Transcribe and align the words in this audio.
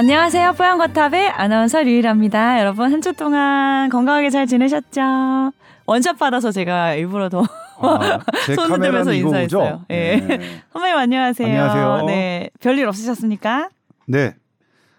안녕하세요. 0.00 0.54
뽀얀거탑의 0.54 1.28
아나운서 1.28 1.82
류일합니다. 1.82 2.58
여러분 2.60 2.90
한 2.90 3.02
주 3.02 3.12
동안 3.12 3.90
건강하게 3.90 4.30
잘 4.30 4.46
지내셨죠? 4.46 5.52
원샷 5.84 6.16
받아서 6.18 6.50
제가 6.52 6.94
일부러 6.94 7.28
더 7.28 7.42
아, 7.80 8.18
제 8.46 8.54
손 8.56 8.72
흔들면서? 8.72 9.12
인사했어요. 9.12 9.84
예. 9.90 10.16
네. 10.16 10.40
선배님 10.72 10.96
안녕하세요. 10.96 11.46
안녕하세요. 11.46 12.06
네, 12.06 12.48
별일 12.60 12.86
없으셨습니까? 12.88 13.68
네. 14.06 14.34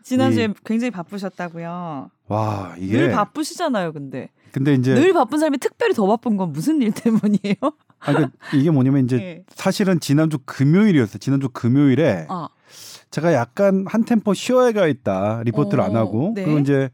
지난주에 0.04 0.46
이- 0.46 0.54
굉장히 0.64 0.92
바쁘셨다고요. 0.92 2.12
와 2.28 2.76
이게 2.78 3.00
늘 3.00 3.10
바쁘시잖아요, 3.12 3.94
근데. 3.94 4.30
근데 4.52 4.76
이제 4.76 4.94
늘 4.94 5.14
바쁜 5.14 5.40
사람이 5.40 5.58
특별히 5.58 5.96
더 5.96 6.06
바쁜 6.06 6.38
건 6.38 6.52
무슨 6.54 6.80
일 6.80 6.92
때문이에요? 6.92 7.56
아, 8.02 8.14
그 8.14 8.28
이게 8.54 8.70
뭐냐면 8.70 9.06
이제 9.06 9.18
네. 9.18 9.44
사실은 9.50 10.00
지난주 10.00 10.38
금요일이었어요. 10.46 11.18
지난주 11.18 11.50
금요일에 11.50 12.28
아, 12.30 12.50
제가 13.12 13.34
약간 13.34 13.86
한 13.88 14.04
템포 14.04 14.34
쉬어야 14.34 14.72
있다 14.88 15.44
리포트를 15.44 15.84
안 15.84 15.96
어, 15.96 16.00
하고 16.00 16.34
네. 16.36 16.44
그리고 16.44 16.60
이제 16.60 16.90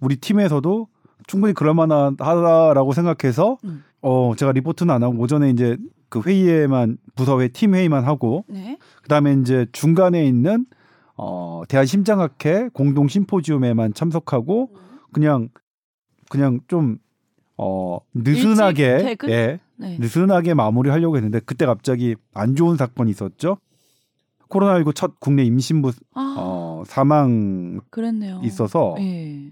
우리 0.00 0.16
팀에서도 0.16 0.88
충분히 1.26 1.54
그럴 1.54 1.74
만하다라고 1.74 2.92
생각해서 2.92 3.58
음. 3.64 3.84
어 4.00 4.34
제가 4.36 4.52
리포트는 4.52 4.94
안 4.94 5.02
하고 5.02 5.18
오전에 5.18 5.50
이제 5.50 5.76
그 6.08 6.20
회의에만 6.20 6.98
부서회 7.14 7.48
팀 7.48 7.74
회의만 7.74 8.04
하고 8.04 8.44
네. 8.48 8.78
그다음에 9.02 9.32
이제 9.34 9.66
중간에 9.72 10.24
있는 10.26 10.66
어 11.16 11.62
대한 11.68 11.86
심장학회 11.86 12.70
공동 12.72 13.08
심포지움에만 13.08 13.94
참석하고 13.94 14.70
그냥 15.12 15.48
그냥 16.28 16.60
좀 16.68 16.98
어 17.56 18.00
느슨하게? 18.14 19.16
예 19.28 19.60
네. 19.76 19.98
느슨하게 19.98 20.54
마무리하려고 20.54 21.16
했는데 21.16 21.40
그때 21.40 21.66
갑자기 21.66 22.16
안 22.34 22.56
좋은 22.56 22.76
사건이 22.76 23.10
있었죠. 23.10 23.58
코로나19 24.52 24.94
첫 24.94 25.18
국내 25.18 25.42
임신부 25.44 25.92
아, 26.14 26.34
어 26.38 26.82
사망 26.86 27.80
그랬네요. 27.90 28.40
있어서 28.44 28.94
예. 28.98 29.50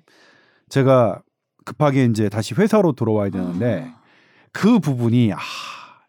제가 0.68 1.22
급하게 1.64 2.04
이제 2.04 2.28
다시 2.28 2.54
회사로 2.54 2.92
돌아와야 2.92 3.30
되는데 3.30 3.86
아, 3.88 4.00
그 4.52 4.78
부분이 4.78 5.32
아 5.32 5.38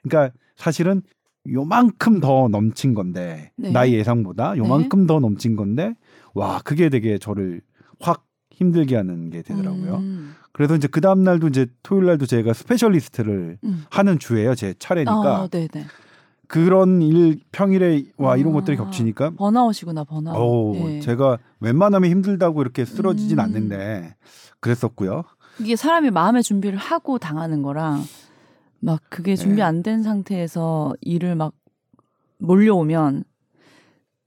그러니까 0.04 0.36
사실은 0.56 1.02
요만큼 1.50 2.20
더 2.20 2.48
넘친 2.50 2.94
건데 2.94 3.52
네. 3.56 3.72
나의 3.72 3.94
예상보다 3.94 4.58
요만큼 4.58 5.08
더 5.08 5.20
넘친 5.20 5.56
건데 5.56 5.96
와 6.34 6.60
그게 6.64 6.90
되게 6.90 7.18
저를 7.18 7.62
확 8.00 8.26
힘들게 8.52 8.96
하는 8.96 9.32
게 9.32 9.42
되더라고요. 9.42 9.96
음, 9.98 10.36
그래서 10.52 10.76
이제 10.76 10.88
그 10.88 11.02
다음 11.02 11.24
날도 11.24 11.48
이제 11.48 11.66
토요일 11.82 12.06
날도 12.06 12.28
제가 12.28 12.54
스페셜리스트를 12.54 13.58
음. 13.64 13.86
하는 13.90 14.20
주예요. 14.20 14.54
제 14.54 14.76
차례니까 14.78 15.38
아, 15.42 15.48
네, 15.48 15.68
네. 15.68 15.86
그런 16.52 17.02
일 17.02 17.40
평일에 17.54 18.04
와 18.18 18.36
이런 18.36 18.52
아, 18.52 18.60
것들이 18.60 18.76
겹치니까 18.76 19.30
번아웃이구나, 19.38 20.04
번아웃. 20.04 20.36
어 20.38 20.74
예. 20.90 21.00
제가 21.00 21.38
웬만하면 21.62 22.12
힘들다고 22.12 22.62
이렇게 22.62 22.84
쓰러지진 22.84 23.40
음. 23.40 23.44
않는데 23.46 24.16
그랬었고요. 24.60 25.24
이게 25.62 25.78
사람이 25.78 26.12
마음의 26.12 26.44
준비를 26.44 26.78
하고 26.78 27.20
당하는 27.20 27.62
거랑 27.62 28.04
막 28.82 29.00
그게 29.08 29.38
준비 29.38 29.56
네. 29.58 29.62
안된 29.62 30.04
상태에서 30.04 30.94
일을 31.00 31.36
막 31.36 31.54
몰려오면 32.40 33.24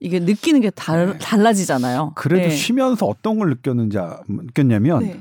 이게 0.00 0.18
느끼는 0.18 0.62
게 0.62 0.70
달, 0.70 1.10
네. 1.10 1.18
달라지잖아요. 1.18 2.12
그래도 2.14 2.48
네. 2.48 2.50
쉬면서 2.54 3.04
어떤 3.04 3.38
걸 3.38 3.50
느꼈는지 3.50 3.98
아- 3.98 4.20
느꼈냐면 4.28 5.00
네. 5.00 5.20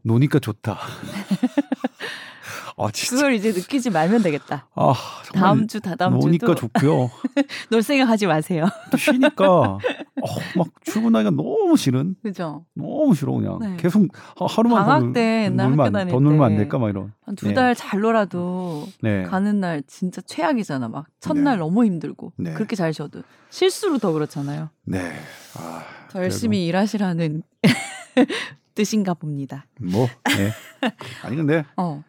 노니까 0.00 0.38
좋다. 0.38 0.78
아 2.80 2.90
진짜 2.92 3.16
그걸 3.16 3.34
이제 3.34 3.50
느끼지 3.52 3.90
말면 3.90 4.22
되겠다. 4.22 4.68
아 4.74 4.94
다음 5.34 5.66
주, 5.66 5.80
다다음 5.80 6.20
주도 6.20 6.54
좋고요. 6.54 7.10
놀 7.70 7.82
생각하지 7.82 8.26
마세요. 8.26 8.66
또 8.90 8.96
쉬니까 8.96 9.44
어, 9.50 9.78
막 10.56 10.68
출근하기가 10.84 11.30
너무 11.30 11.76
싫은 11.76 12.16
그죠? 12.22 12.64
너무 12.74 13.14
싫어 13.14 13.32
그냥 13.32 13.58
네. 13.60 13.76
계속 13.78 14.06
하- 14.36 14.46
하루만 14.48 14.84
방학 14.84 14.98
더 15.00 15.04
놀- 15.06 15.12
때 15.12 15.44
옛날 15.46 15.66
놀면 15.70 15.78
학교 15.80 15.82
안- 15.86 15.92
다닐 15.92 16.12
더 16.12 16.20
놀면 16.20 16.42
안때 16.44 16.56
될까 16.58 16.78
막 16.78 16.88
이런. 16.88 17.12
한두 17.24 17.48
네. 17.48 17.54
달잘 17.54 18.00
놀아도 18.00 18.86
네. 19.02 19.22
가는 19.24 19.58
날 19.60 19.82
진짜 19.86 20.20
최악이잖아. 20.22 20.88
막 20.88 21.06
첫날 21.20 21.56
네. 21.56 21.60
너무 21.60 21.84
힘들고 21.84 22.32
네. 22.36 22.52
그렇게 22.54 22.76
잘 22.76 22.92
쉬어도 22.94 23.22
실수로 23.50 23.98
더 23.98 24.12
그렇잖아요. 24.12 24.70
네. 24.84 25.12
아, 25.56 25.82
더 26.10 26.22
열심히 26.22 26.64
일하시라는 26.66 27.42
뜻인가 28.74 29.14
봅니다. 29.14 29.66
그래도 29.76 29.96
뭐 29.98 30.08
네. 30.36 30.52
아니 31.24 31.36
근데 31.36 31.64
어. 31.76 32.02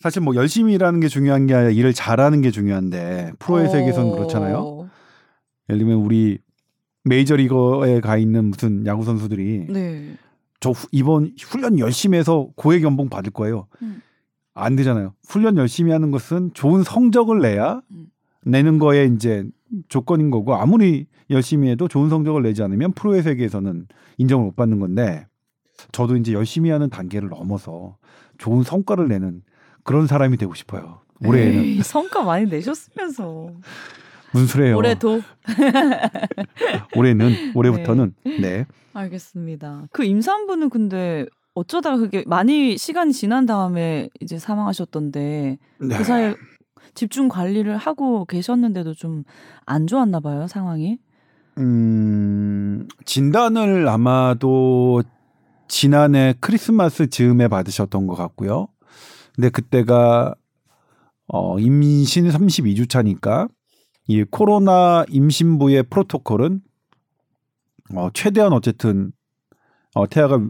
사실 0.00 0.22
뭐 0.22 0.34
열심히 0.34 0.74
일하는 0.74 0.98
게 1.00 1.08
중요한 1.08 1.46
게 1.46 1.54
아니라 1.54 1.70
일을 1.70 1.92
잘하는 1.92 2.40
게 2.40 2.50
중요한데 2.50 3.32
프로의 3.38 3.68
세계에서는 3.68 4.12
그렇잖아요. 4.12 4.56
어. 4.56 4.90
예를 5.68 5.78
들면 5.78 5.98
우리 5.98 6.38
메이저리거에 7.04 8.00
가 8.00 8.16
있는 8.16 8.46
무슨 8.46 8.86
야구 8.86 9.04
선수들이 9.04 9.66
네. 9.68 10.14
저 10.58 10.70
후- 10.70 10.88
이번 10.90 11.34
훈련 11.38 11.78
열심히 11.78 12.18
해서 12.18 12.48
고액 12.56 12.82
연봉 12.82 13.08
받을 13.10 13.30
거예요. 13.30 13.66
음. 13.82 14.00
안 14.54 14.74
되잖아요. 14.76 15.14
훈련 15.28 15.56
열심히 15.56 15.92
하는 15.92 16.10
것은 16.10 16.50
좋은 16.54 16.82
성적을 16.82 17.40
내야 17.40 17.82
음. 17.90 18.06
내는 18.44 18.78
거에 18.78 19.04
이제 19.06 19.44
조건인 19.88 20.30
거고 20.30 20.54
아무리 20.54 21.06
열심히 21.28 21.68
해도 21.68 21.88
좋은 21.88 22.08
성적을 22.08 22.42
내지 22.42 22.62
않으면 22.62 22.92
프로의 22.92 23.22
세계에서는 23.22 23.86
인정을 24.16 24.46
못 24.46 24.56
받는 24.56 24.80
건데 24.80 25.26
저도 25.92 26.16
이제 26.16 26.32
열심히 26.32 26.70
하는 26.70 26.88
단계를 26.90 27.28
넘어서 27.28 27.96
좋은 28.38 28.62
성과를 28.62 29.08
내는 29.08 29.42
그런 29.90 30.06
사람이 30.06 30.36
되고 30.36 30.54
싶어요. 30.54 31.00
올해에는 31.26 31.64
에이, 31.64 31.82
성과 31.82 32.22
많이 32.22 32.46
내셨으면서 32.46 33.50
소리예요? 34.48 34.76
올해도 34.76 35.20
올해는 36.96 37.52
올해부터는 37.54 38.14
네. 38.40 38.66
알겠습니다. 38.94 39.86
그 39.90 40.04
임산부는 40.04 40.70
근데 40.70 41.26
어쩌다가 41.54 41.96
그게 41.96 42.22
많이 42.26 42.78
시간이 42.78 43.12
지난 43.12 43.46
다음에 43.46 44.08
이제 44.20 44.38
사망하셨던데 44.38 45.58
네. 45.80 45.96
그 45.96 46.04
사이에 46.04 46.36
집중 46.94 47.28
관리를 47.28 47.76
하고 47.76 48.24
계셨는데도 48.26 48.94
좀 48.94 49.24
안 49.66 49.86
좋았나 49.86 50.18
봐요 50.20 50.46
상황이. 50.48 50.98
음, 51.58 52.88
진단을 53.04 53.86
아마도 53.88 55.02
지난해 55.68 56.34
크리스마스 56.40 57.08
즈음에 57.08 57.46
받으셨던 57.46 58.08
것 58.08 58.16
같고요. 58.16 58.66
근데 59.40 59.48
그때가 59.48 60.34
어, 61.28 61.58
임신 61.58 62.28
32주 62.28 62.90
차니까 62.90 63.48
이 64.06 64.22
코로나 64.24 65.06
임신부의 65.08 65.84
프로토콜은 65.84 66.60
어, 67.94 68.10
최대한 68.12 68.52
어쨌든 68.52 69.12
어, 69.94 70.06
태아가 70.06 70.46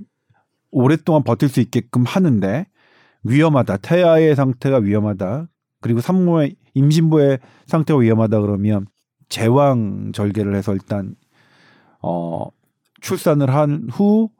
오랫동안 0.72 1.22
버틸 1.22 1.48
수 1.48 1.60
있게끔 1.60 2.02
하는데 2.02 2.66
위험하다. 3.22 3.76
태아의 3.76 4.34
상태가 4.34 4.78
위험하다. 4.78 5.46
그리고 5.80 6.00
산모의 6.00 6.56
임신부의 6.74 7.38
상태가 7.66 8.00
위험하다 8.00 8.40
그러면 8.40 8.86
제왕 9.28 10.10
절개를 10.12 10.56
해서 10.56 10.72
일단 10.74 11.14
어 12.02 12.48
출산을 13.00 13.54
한 13.54 13.88
후 13.92 14.30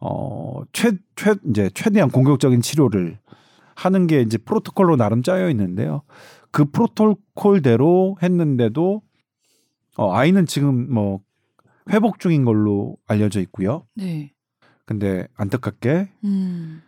어최최 0.00 1.34
이제 1.50 1.70
최대한 1.74 2.10
공격적인 2.10 2.62
치료를 2.62 3.18
하는 3.74 4.06
게 4.06 4.20
이제 4.20 4.38
프로토콜로 4.38 4.96
나름 4.96 5.22
짜여 5.22 5.50
있는데요. 5.50 6.02
그 6.50 6.64
프로토콜대로 6.66 8.16
했는데도 8.22 9.02
어 9.96 10.12
아이는 10.12 10.46
지금 10.46 10.92
뭐 10.92 11.20
회복 11.90 12.18
중인 12.18 12.44
걸로 12.44 12.96
알려져 13.06 13.40
있고요. 13.40 13.86
네. 13.94 14.32
근데 14.84 15.26
안타깝게 15.36 16.10
음. 16.24 16.82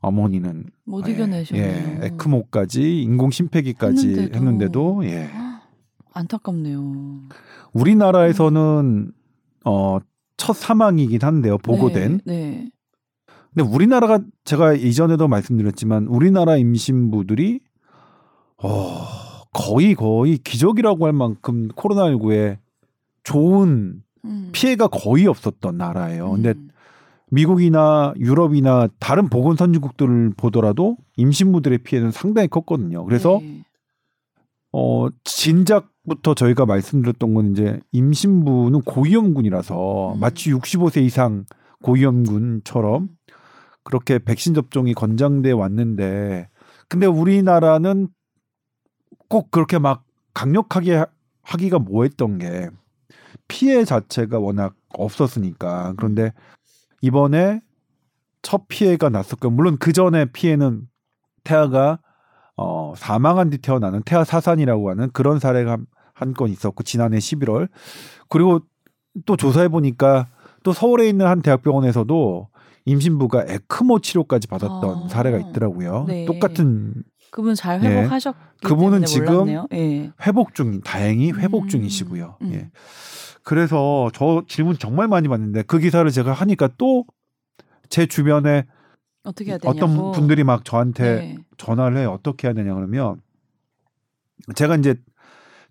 어머니는 0.00 0.64
못 0.84 1.06
예, 1.08 1.12
이겨내셨네요. 1.12 2.00
예, 2.02 2.06
에크모까지 2.06 3.02
인공 3.02 3.30
심폐기까지 3.30 4.08
했는데도. 4.08 4.36
했는데도 4.36 5.04
예. 5.06 5.30
안타깝네요. 6.12 7.28
우리나라에서는 7.72 9.12
어, 9.64 9.98
첫 10.36 10.52
사망이긴 10.54 11.22
한데요. 11.22 11.58
보고된. 11.58 12.20
네. 12.24 12.34
네. 12.34 12.70
근데 13.56 13.70
우리나라가 13.70 14.20
제가 14.44 14.74
이전에도 14.74 15.28
말씀드렸지만 15.28 16.08
우리나라 16.08 16.58
임신부들이 16.58 17.60
어, 18.62 19.06
거의 19.50 19.94
거의 19.94 20.36
기적이라고 20.36 21.06
할 21.06 21.14
만큼 21.14 21.68
코로나19에 21.68 22.58
좋은 23.24 24.02
음. 24.26 24.48
피해가 24.52 24.88
거의 24.88 25.26
없었던 25.26 25.74
나라예요. 25.74 26.32
근데 26.32 26.50
음. 26.50 26.68
미국이나 27.30 28.12
유럽이나 28.18 28.88
다른 28.98 29.30
보건 29.30 29.56
선진국들을 29.56 30.34
보더라도 30.36 30.98
임신부들의 31.16 31.78
피해는 31.78 32.10
상당히 32.10 32.48
컸거든요. 32.48 33.06
그래서 33.06 33.38
네. 33.40 33.62
어 34.70 35.08
진작부터 35.24 36.34
저희가 36.34 36.66
말씀드렸던 36.66 37.32
건 37.32 37.52
이제 37.52 37.80
임신부는 37.92 38.82
고위험군이라서 38.82 40.12
음. 40.12 40.20
마치 40.20 40.52
65세 40.52 41.02
이상 41.02 41.46
고위험군처럼 41.82 43.08
그렇게 43.86 44.18
백신 44.18 44.54
접종이 44.54 44.94
권장돼 44.94 45.52
왔는데 45.52 46.48
근데 46.88 47.06
우리나라는 47.06 48.08
꼭 49.28 49.50
그렇게 49.50 49.78
막 49.78 50.04
강력하게 50.34 50.96
하- 50.96 51.06
하기가 51.42 51.78
뭐했던 51.78 52.38
게 52.38 52.68
피해 53.48 53.84
자체가 53.84 54.38
워낙 54.38 54.74
없었으니까. 54.90 55.94
그런데 55.96 56.32
이번에 57.00 57.60
첫 58.42 58.68
피해가 58.68 59.08
났었고 59.08 59.50
물론 59.50 59.76
그 59.78 59.92
전에 59.92 60.26
피해는 60.26 60.82
태아가 61.44 62.00
어 62.56 62.94
사망한 62.96 63.50
뒤 63.50 63.58
태어나는 63.58 64.02
태아 64.04 64.24
사산이라고 64.24 64.90
하는 64.90 65.10
그런 65.12 65.38
사례가 65.38 65.78
한 66.14 66.34
건 66.34 66.48
있었고 66.50 66.82
지난해 66.82 67.18
11월 67.18 67.68
그리고 68.30 68.60
또 69.26 69.36
조사해 69.36 69.68
보니까 69.68 70.28
또 70.64 70.72
서울에 70.72 71.08
있는 71.08 71.26
한 71.26 71.42
대학병원에서도 71.42 72.48
임신부가 72.86 73.44
에크모 73.46 74.00
치료까지 74.00 74.48
받았던 74.48 75.04
아, 75.04 75.08
사례가 75.08 75.38
있더라고요. 75.38 76.04
네. 76.08 76.24
똑같은 76.24 76.94
그분 77.30 77.54
잘 77.54 77.82
예. 77.84 77.88
회복하셨기 77.88 78.38
그분은 78.64 79.04
지금. 79.04 79.48
예. 79.72 80.12
회복 80.26 80.54
중 80.54 80.80
다행히 80.80 81.32
회복 81.32 81.64
음, 81.64 81.68
중이시고요. 81.68 82.38
음. 82.42 82.52
예. 82.54 82.70
그래서 83.42 84.10
저 84.14 84.42
질문 84.48 84.78
정말 84.78 85.06
많이 85.08 85.28
받는데 85.28 85.62
그 85.62 85.78
기사를 85.78 86.10
제가 86.10 86.32
하니까 86.32 86.68
또 86.78 87.04
제 87.88 88.06
주변에 88.06 88.66
어떻게 89.24 89.50
해야 89.50 89.58
되냐고. 89.58 89.76
어떤 89.76 90.12
분들이 90.12 90.44
막 90.44 90.64
저한테 90.64 91.14
네. 91.16 91.36
전화를 91.56 91.98
해 91.98 92.04
어떻게 92.04 92.48
해야 92.48 92.54
되냐 92.54 92.74
그러면 92.74 93.20
제가 94.54 94.76
이제 94.76 94.94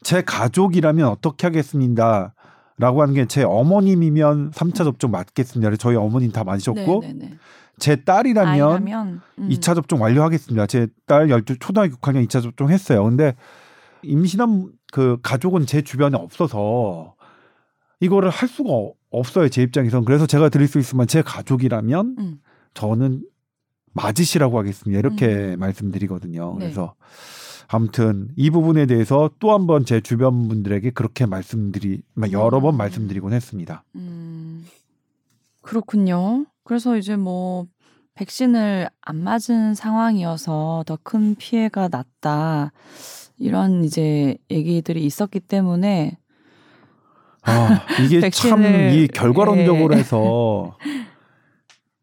제 0.01 0.21
가족이라면 0.21 1.07
어떻게 1.07 1.47
하겠습니다. 1.47 2.33
라고 2.77 3.01
하는 3.01 3.13
게 3.13 3.25
제 3.25 3.43
어머님이면 3.43 4.51
3차 4.51 4.77
접종 4.83 5.11
맞겠습니다. 5.11 5.69
그래서 5.69 5.77
저희 5.79 5.95
어머님 5.95 6.31
다 6.31 6.43
맞으셨고 6.43 7.01
네, 7.01 7.13
네, 7.13 7.25
네. 7.29 7.37
제 7.79 7.95
딸이라면 8.03 9.21
음. 9.39 9.49
2차 9.49 9.75
접종 9.75 10.01
완료하겠습니다. 10.01 10.65
제 10.67 10.87
딸 11.07 11.29
12 11.29 11.57
초등학교 11.59 11.95
6학년 11.95 12.25
2차 12.27 12.41
접종 12.41 12.69
했어요. 12.69 13.03
근데 13.05 13.33
임신한 14.03 14.71
그 14.91 15.17
가족은 15.23 15.65
제 15.65 15.81
주변에 15.81 16.17
없어서 16.17 17.15
이거를 18.01 18.29
할 18.29 18.47
수가 18.49 18.69
어- 18.71 18.93
없어요. 19.09 19.47
제 19.49 19.61
입장에선. 19.63 20.03
그래서 20.05 20.25
제가 20.27 20.49
드릴 20.49 20.67
수 20.67 20.77
있으면 20.79 21.07
제 21.07 21.21
가족이라면 21.21 22.15
음. 22.19 22.37
저는 22.73 23.23
맞으시라고 23.93 24.59
하겠습니다. 24.59 24.99
이렇게 24.99 25.27
음. 25.27 25.59
말씀드리거든요. 25.59 26.55
네. 26.59 26.65
그래서 26.65 26.93
아무튼 27.67 28.29
이 28.35 28.49
부분에 28.49 28.85
대해서 28.85 29.29
또 29.39 29.49
한 29.51 29.65
번 29.67 29.85
제 29.85 29.99
주변 30.01 30.47
분들에게 30.47 30.91
그렇게 30.91 31.25
말씀드리 31.25 32.01
여러 32.31 32.59
번 32.61 32.75
음. 32.75 32.77
말씀드리곤 32.77 33.33
했습니다. 33.33 33.83
음, 33.95 34.65
그렇군요. 35.61 36.45
그래서 36.63 36.97
이제 36.97 37.15
뭐 37.15 37.65
백신을 38.15 38.89
안 39.01 39.23
맞은 39.23 39.73
상황이어서 39.75 40.83
더 40.87 40.97
큰 41.03 41.35
피해가 41.35 41.89
났다. 41.89 42.71
이런 43.37 43.83
이제 43.83 44.37
얘기들이 44.49 45.03
있었기 45.05 45.41
때문에 45.41 46.17
아, 47.43 47.81
이게 48.03 48.29
참 48.31 48.61
이 48.93 49.07
결과론적으로 49.07 49.93
예. 49.95 49.99
해서 49.99 50.77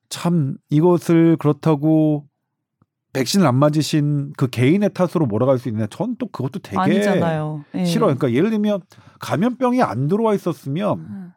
참 0.09 0.57
이것을 0.69 1.37
그렇다고 1.39 2.27
백신을 3.13 3.47
안 3.47 3.57
맞으신 3.57 4.33
그 4.37 4.49
개인의 4.49 4.95
탓으로 4.95 5.27
몰아갈 5.27 5.59
수 5.59 5.69
있느냐? 5.69 5.87
전또 5.91 6.29
그것도 6.29 6.61
되게 6.61 6.79
아니잖아요. 6.79 7.65
예. 7.75 7.85
싫어요. 7.85 8.17
그러니까 8.17 8.33
예를 8.33 8.51
들면 8.51 8.81
감염병이 9.21 9.83
안 9.83 10.09
들어와 10.09 10.35
있었으면 10.35 10.99
음, 10.99 11.33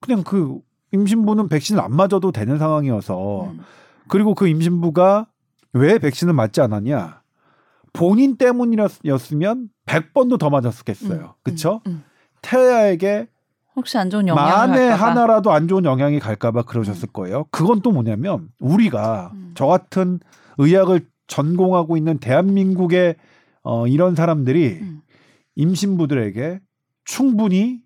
그냥 0.00 0.24
그 0.24 0.58
임신부는 0.92 1.48
백신을 1.48 1.82
안 1.82 1.94
맞아도 1.94 2.32
되는 2.32 2.58
상황이어서 2.58 3.44
음, 3.44 3.60
그리고 4.08 4.34
그 4.34 4.48
임신부가 4.48 5.26
왜 5.74 5.98
백신을 5.98 6.32
맞지 6.32 6.62
않았냐? 6.62 7.22
본인 7.92 8.36
때문이었으면 8.36 9.68
100번도 9.86 10.38
더 10.38 10.50
맞았겠어요. 10.50 11.20
음, 11.20 11.40
그쵸? 11.42 11.80
음, 11.86 11.90
음. 11.92 12.04
태아에게 12.42 13.28
혹시 13.74 13.98
안 13.98 14.08
좋은 14.08 14.26
영향을 14.26 14.68
만에. 14.68 14.88
하나라도 14.88 15.52
안 15.52 15.68
좋은 15.68 15.84
영향이 15.84 16.18
갈까봐 16.18 16.62
그러셨을 16.62 17.08
거예요. 17.12 17.44
그건 17.50 17.80
또 17.82 17.92
뭐냐면 17.92 18.48
우리가 18.58 19.32
음. 19.34 19.52
저 19.54 19.66
같은 19.66 20.20
의학을 20.58 21.06
전공하고 21.26 21.96
있는 21.96 22.18
대한민국의 22.18 23.16
어, 23.62 23.86
이런 23.86 24.14
사람들이 24.14 24.78
음. 24.80 25.02
임신부들에게 25.56 26.60
충분히 27.04 27.80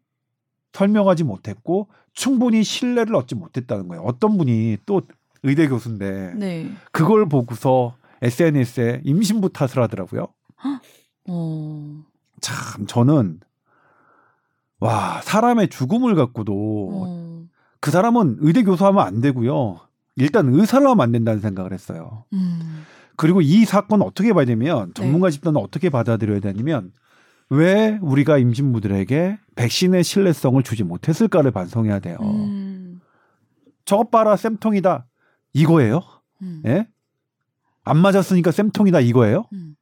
설명하지 0.72 1.24
못했고 1.24 1.88
충분히 2.12 2.62
신뢰를 2.62 3.14
얻지 3.14 3.34
못했다는 3.34 3.88
거예요. 3.88 4.02
어떤 4.02 4.36
분이 4.36 4.78
또 4.86 5.02
의대 5.42 5.68
교수인데 5.68 6.34
네. 6.34 6.70
그걸 6.92 7.28
보고서 7.28 7.96
SNS에 8.22 9.02
임신부 9.04 9.52
탓을 9.52 9.82
하더라고요. 9.82 10.28
어. 11.28 12.04
참 12.40 12.86
저는 12.86 13.40
와 14.80 15.20
사람의 15.22 15.68
죽음을 15.68 16.14
갖고도 16.14 16.90
어. 16.92 17.46
그 17.80 17.90
사람은 17.90 18.38
의대 18.40 18.62
교수하면 18.62 19.04
안 19.04 19.20
되고요. 19.20 19.80
일단 20.16 20.48
의사를 20.48 20.86
하면 20.86 21.00
안 21.00 21.12
된다는 21.12 21.40
생각을 21.40 21.72
했어요. 21.72 22.24
음. 22.32 22.84
그리고 23.16 23.40
이 23.40 23.64
사건 23.64 24.02
어떻게 24.02 24.32
봐야 24.32 24.44
되면 24.44 24.92
전문가 24.94 25.30
집단은 25.30 25.60
어떻게 25.60 25.90
받아들여야 25.90 26.40
되냐면 26.40 26.92
왜 27.50 27.98
우리가 28.00 28.38
임신부들에게 28.38 29.38
백신의 29.56 30.04
신뢰성을 30.04 30.62
주지 30.62 30.84
못했을까를 30.84 31.50
반성해야 31.50 31.98
돼요. 31.98 32.16
음. 32.22 33.00
저것 33.84 34.10
봐라 34.10 34.36
쌤통이다 34.36 35.06
이거예요? 35.52 36.00
음. 36.42 36.62
예? 36.66 36.86
안 37.84 37.98
맞았으니까 37.98 38.52
쌤통이다 38.52 39.00
이거예요? 39.00 39.46
음. 39.52 39.74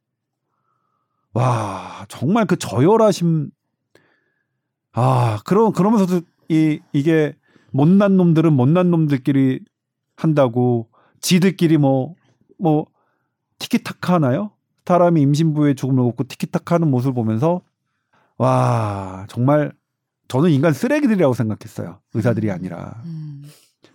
와 1.33 2.05
정말 2.09 2.45
그 2.45 2.57
저열하심 2.57 3.51
아 4.93 5.39
그러 5.45 5.69
그러면서도 5.71 6.21
이 6.49 6.79
이게 6.91 7.35
못난 7.71 8.17
놈들은 8.17 8.51
못난 8.51 8.89
놈들끼리 8.89 9.63
한다고 10.19 10.89
지들끼리 11.21 11.77
뭐뭐 11.77 12.85
티키타카 13.57 14.15
하나요? 14.15 14.51
사람이 14.85 15.21
임신부의 15.21 15.75
죽음을 15.75 16.03
먹고 16.03 16.23
티키타카 16.23 16.75
하는 16.75 16.89
모습을 16.89 17.13
보면서 17.13 17.61
와 18.37 19.25
정말 19.29 19.71
저는 20.27 20.49
인간 20.49 20.73
쓰레기들이라고 20.73 21.33
생각했어요 21.35 21.99
의사들이 22.15 22.49
아니라 22.49 23.01
음. 23.05 23.43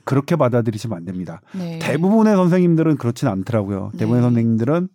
그렇게 0.05 0.37
받아들이시면 0.37 0.99
안 0.99 1.05
됩니다. 1.05 1.41
네. 1.53 1.79
대부분의 1.81 2.37
선생님들은 2.37 2.97
그렇진 2.97 3.27
않더라고요. 3.27 3.91
대부분의 3.93 4.21
네. 4.21 4.23
선생님들은 4.23 4.89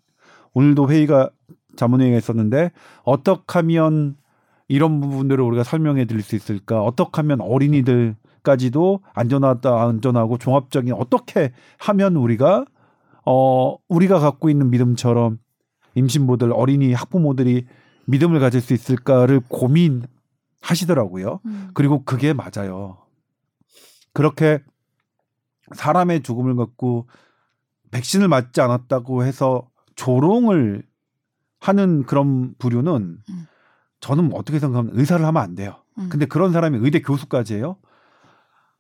오늘도 0.54 0.90
회의가 0.90 1.30
자문회의가 1.76 2.18
있었는데 2.18 2.72
어떻게 3.04 3.60
하면 3.60 4.16
이런 4.68 5.02
부분들을 5.02 5.44
우리가 5.44 5.64
설명해 5.64 6.06
드릴 6.06 6.22
수 6.22 6.36
있을까? 6.36 6.82
어떻게 6.84 7.10
하면 7.18 7.42
어린이들 7.42 8.16
까지도 8.44 9.02
안전하다, 9.14 9.82
안전하고 9.82 10.38
종합적인 10.38 10.94
어떻게 10.94 11.52
하면 11.78 12.16
우리가 12.16 12.66
어 13.26 13.78
우리가 13.88 14.20
갖고 14.20 14.50
있는 14.50 14.70
믿음처럼 14.70 15.40
임신부들, 15.96 16.52
어린이 16.54 16.94
학부모들이 16.94 17.66
믿음을 18.06 18.40
가질 18.40 18.62
수 18.62 18.74
있을까를 18.74 19.42
고민하시더라고요. 19.50 21.40
음. 21.46 21.70
그리고 21.74 22.04
그게 22.04 22.34
맞아요. 22.34 22.98
그렇게 24.14 24.64
사람의 25.74 26.24
죽음을 26.24 26.56
갖고 26.56 27.08
백신을 27.92 28.28
맞지 28.28 28.62
않았다고 28.62 29.24
해서 29.24 29.70
조롱을 29.96 30.84
하는 31.60 32.04
그런 32.04 32.56
부류는 32.58 33.20
음. 33.30 33.48
저는 34.00 34.32
어떻게 34.34 34.60
생각하면 34.60 34.98
의사를 34.98 35.24
하면 35.26 35.42
안 35.42 35.56
돼요. 35.56 35.84
음. 35.98 36.10
근데 36.10 36.26
그런 36.26 36.52
사람이 36.52 36.80
의대 36.82 37.02
교수까지예요. 37.02 37.78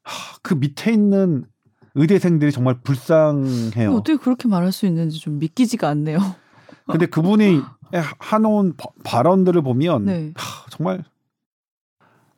하, 0.09 0.37
그 0.41 0.55
밑에 0.55 0.91
있는 0.91 1.45
의대생들이 1.95 2.51
정말 2.51 2.79
불쌍해요. 2.81 3.93
어떻게 3.93 4.15
그렇게 4.17 4.47
말할 4.47 4.71
수 4.71 4.85
있는지 4.85 5.19
좀 5.19 5.39
믿기지가 5.39 5.87
않네요. 5.89 6.19
근데 6.87 7.05
그분이 7.05 7.61
바- 7.91 8.89
발언들을 9.03 9.61
보면 9.61 10.05
네. 10.05 10.33
하, 10.35 10.65
정말 10.69 11.03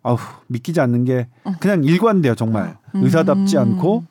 아우 0.04 0.18
믿기지 0.48 0.80
않는 0.82 1.06
게 1.06 1.28
어. 1.44 1.52
그냥 1.60 1.84
일관돼요 1.84 2.36
정말 2.36 2.78
음. 2.96 3.04
의사답지 3.04 3.58
않고 3.58 4.04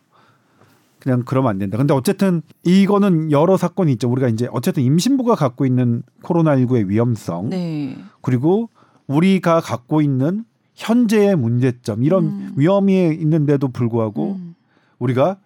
그냥 1.00 1.22
그러면 1.24 1.50
안 1.50 1.58
된다. 1.58 1.78
근데 1.78 1.94
어쨌든 1.94 2.42
이거는 2.62 3.32
여러 3.32 3.56
사건이 3.56 3.92
있죠. 3.92 4.10
우리가 4.10 4.28
이제 4.28 4.48
어쨌든 4.52 4.82
임신부가 4.82 5.34
갖고 5.34 5.64
있는 5.64 6.02
코로나19의 6.22 6.86
위험성 6.88 7.48
네. 7.48 7.96
그리고 8.20 8.68
우리가 9.06 9.60
갖고 9.60 10.02
있는 10.02 10.44
현재의 10.80 11.36
문제점 11.36 12.02
이런 12.02 12.24
음. 12.24 12.52
위험이 12.56 13.14
있는데도 13.20 13.68
불구하고 13.68 14.32
음. 14.32 14.54
우리가 14.98 15.38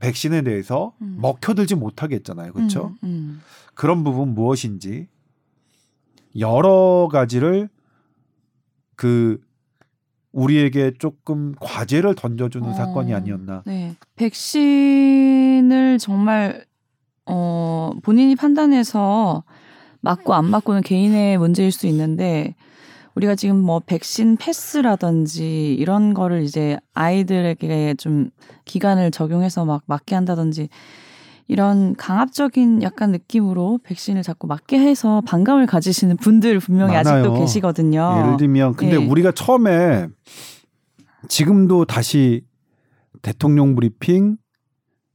백신에 0.00 0.42
대해서 0.42 0.92
음. 1.00 1.16
먹혀들지 1.20 1.76
못하게 1.76 2.16
했잖아요. 2.16 2.52
그렇죠? 2.52 2.94
음. 3.04 3.08
음. 3.08 3.40
그런 3.74 4.02
부분 4.02 4.34
무엇인지 4.34 5.06
여러 6.38 7.08
가지를 7.10 7.68
그 8.96 9.40
우리에게 10.32 10.94
조금 10.98 11.54
과제를 11.60 12.16
던져주는 12.16 12.68
어. 12.68 12.74
사건이 12.74 13.14
아니었나. 13.14 13.62
네. 13.66 13.94
백신을 14.16 15.98
정말 16.00 16.64
어 17.26 17.92
본인이 18.02 18.34
판단해서 18.34 19.44
맞고 20.00 20.34
안 20.34 20.46
맞고는 20.46 20.82
개인의 20.82 21.38
문제일 21.38 21.70
수 21.70 21.86
있는데 21.86 22.56
우리가 23.14 23.34
지금 23.34 23.60
뭐 23.60 23.80
백신 23.80 24.36
패스라든지 24.36 25.74
이런 25.74 26.14
거를 26.14 26.42
이제 26.42 26.78
아이들에게 26.94 27.94
좀 27.94 28.30
기간을 28.64 29.10
적용해서 29.10 29.64
막 29.64 29.82
맞게 29.86 30.14
한다든지 30.14 30.68
이런 31.46 31.94
강압적인 31.94 32.82
약간 32.82 33.12
느낌으로 33.12 33.78
백신을 33.84 34.22
자꾸 34.22 34.46
맞게 34.46 34.78
해서 34.78 35.22
반감을 35.26 35.66
가지시는 35.66 36.16
분들 36.16 36.58
분명히 36.58 36.94
많아요. 36.94 37.20
아직도 37.20 37.38
계시거든요. 37.38 38.16
예를 38.18 38.36
들면 38.38 38.74
근데 38.74 38.94
예. 38.94 39.04
우리가 39.04 39.32
처음에 39.32 40.08
지금도 41.28 41.84
다시 41.84 42.44
대통령 43.22 43.74
브리핑, 43.74 44.36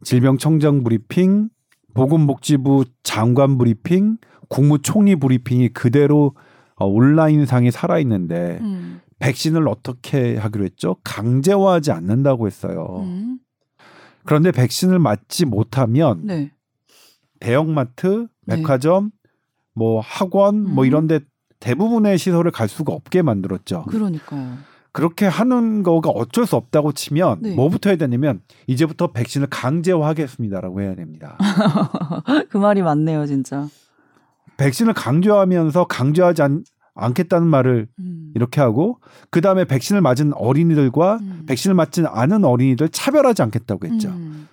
질병청장 0.03 0.83
브리핑, 0.83 1.49
보건복지부 1.93 2.85
장관 3.03 3.57
브리핑, 3.57 4.17
국무총리 4.49 5.15
브리핑이 5.15 5.69
그대로 5.69 6.35
어, 6.79 6.87
온라인 6.87 7.45
상에 7.45 7.71
살아 7.71 7.99
있는데 7.99 8.57
음. 8.61 9.01
백신을 9.19 9.67
어떻게 9.67 10.37
하기로 10.37 10.63
했죠? 10.63 10.95
강제화하지 11.03 11.91
않는다고 11.91 12.47
했어요. 12.47 13.01
음. 13.03 13.39
그런데 14.23 14.51
백신을 14.51 14.97
맞지 14.97 15.45
못하면 15.45 16.21
네. 16.23 16.51
대형마트, 17.39 18.27
네. 18.45 18.55
백화점, 18.55 19.11
뭐 19.73 19.99
학원 19.99 20.63
뭐 20.63 20.83
음. 20.83 20.87
이런데 20.87 21.19
대부분의 21.59 22.17
시설을 22.17 22.51
갈 22.51 22.67
수가 22.69 22.93
없게 22.93 23.21
만들었죠. 23.21 23.83
그러니까요. 23.89 24.57
그렇게 24.91 25.25
하는 25.25 25.83
거가 25.83 26.09
어쩔 26.09 26.45
수 26.45 26.55
없다고 26.55 26.93
치면 26.93 27.41
네. 27.41 27.55
뭐부터 27.55 27.89
해야 27.89 27.97
되냐면 27.97 28.41
이제부터 28.67 29.11
백신을 29.11 29.47
강제화하겠습니다라고 29.49 30.81
해야 30.81 30.95
됩니다. 30.95 31.37
그 32.49 32.57
말이 32.57 32.81
맞네요, 32.81 33.25
진짜. 33.25 33.67
백신을 34.59 34.93
강조하면서 34.93 35.85
강조하지 35.85 36.41
않, 36.41 36.63
않겠다는 36.93 37.47
말을 37.47 37.87
음. 37.99 38.31
이렇게 38.35 38.59
하고 38.59 38.99
그 39.31 39.39
다음에 39.39 39.63
백신을 39.63 40.01
맞은 40.01 40.33
어린이들과 40.33 41.17
음. 41.21 41.45
백신을 41.47 41.73
맞지 41.75 42.03
않은 42.05 42.43
어린이들 42.43 42.89
차별하지 42.89 43.41
않겠다고 43.41 43.87
했죠. 43.87 44.09
음. 44.09 44.49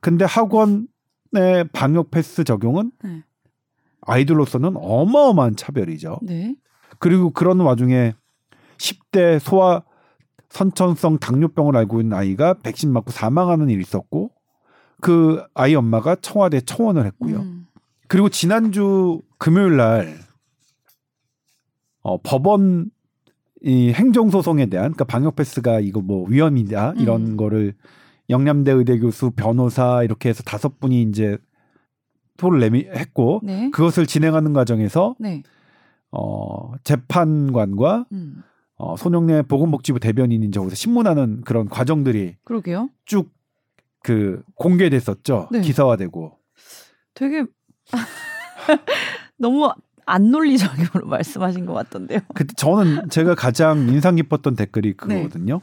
근데 0.00 0.24
학원의 0.24 1.68
방역 1.72 2.10
패스 2.10 2.42
적용은 2.42 2.90
네. 3.04 3.22
아이들로서는 4.02 4.74
어마어마한 4.76 5.54
차별이죠. 5.56 6.18
네. 6.22 6.56
그리고 6.98 7.30
그런 7.30 7.60
와중에 7.60 8.14
10대 8.78 9.38
소아 9.38 9.82
선천성 10.48 11.18
당뇨병을 11.18 11.76
앓고 11.76 12.00
있는 12.00 12.16
아이가 12.16 12.54
백신 12.54 12.92
맞고 12.92 13.10
사망하는 13.10 13.68
일이 13.68 13.80
있었고 13.80 14.30
그 15.00 15.44
아이 15.54 15.74
엄마가 15.74 16.16
청와대 16.16 16.60
청원을 16.60 17.06
했고요. 17.06 17.38
음. 17.38 17.65
그리고 18.08 18.28
지난주 18.28 19.20
금요일 19.38 19.76
날 19.76 20.18
어, 22.02 22.20
법원 22.22 22.90
이 23.62 23.92
행정 23.92 24.30
소송에 24.30 24.66
대한 24.66 24.92
그러니까 24.92 25.04
방역 25.04 25.34
패스가 25.36 25.80
이거 25.80 26.00
뭐 26.00 26.26
위험이다 26.28 26.94
이런 26.98 27.26
음. 27.26 27.36
거를 27.36 27.74
영남대 28.30 28.70
의대 28.70 28.98
교수 28.98 29.30
변호사 29.30 30.02
이렇게 30.02 30.28
해서 30.28 30.42
다섯 30.42 30.78
분이 30.78 31.02
이제 31.02 31.38
토를 32.36 32.60
내미 32.60 32.86
했고 32.94 33.40
네. 33.42 33.70
그것을 33.70 34.06
진행하는 34.06 34.52
과정에서 34.52 35.16
네. 35.18 35.42
어 36.12 36.72
재판관과 36.84 38.06
음. 38.12 38.42
어 38.76 38.96
손영래 38.96 39.42
보건복지부 39.42 40.00
대변인이 40.00 40.50
저기서 40.50 40.76
신문하는 40.76 41.40
그런 41.42 41.68
과정들이 41.68 42.36
그러게요. 42.44 42.90
쭉그 43.06 44.42
공개됐었죠 44.54 45.48
네. 45.50 45.60
기사화되고 45.62 46.38
되게 47.14 47.46
너무 49.38 49.70
안 50.06 50.30
논리적으로 50.30 51.06
말씀하신 51.10 51.66
것 51.66 51.74
같던데요. 51.74 52.20
그때 52.34 52.54
저는 52.56 53.10
제가 53.10 53.34
가장 53.34 53.88
인상 53.88 54.16
깊었던 54.16 54.54
댓글이 54.54 54.90
네. 54.90 54.96
그거거든요. 54.96 55.60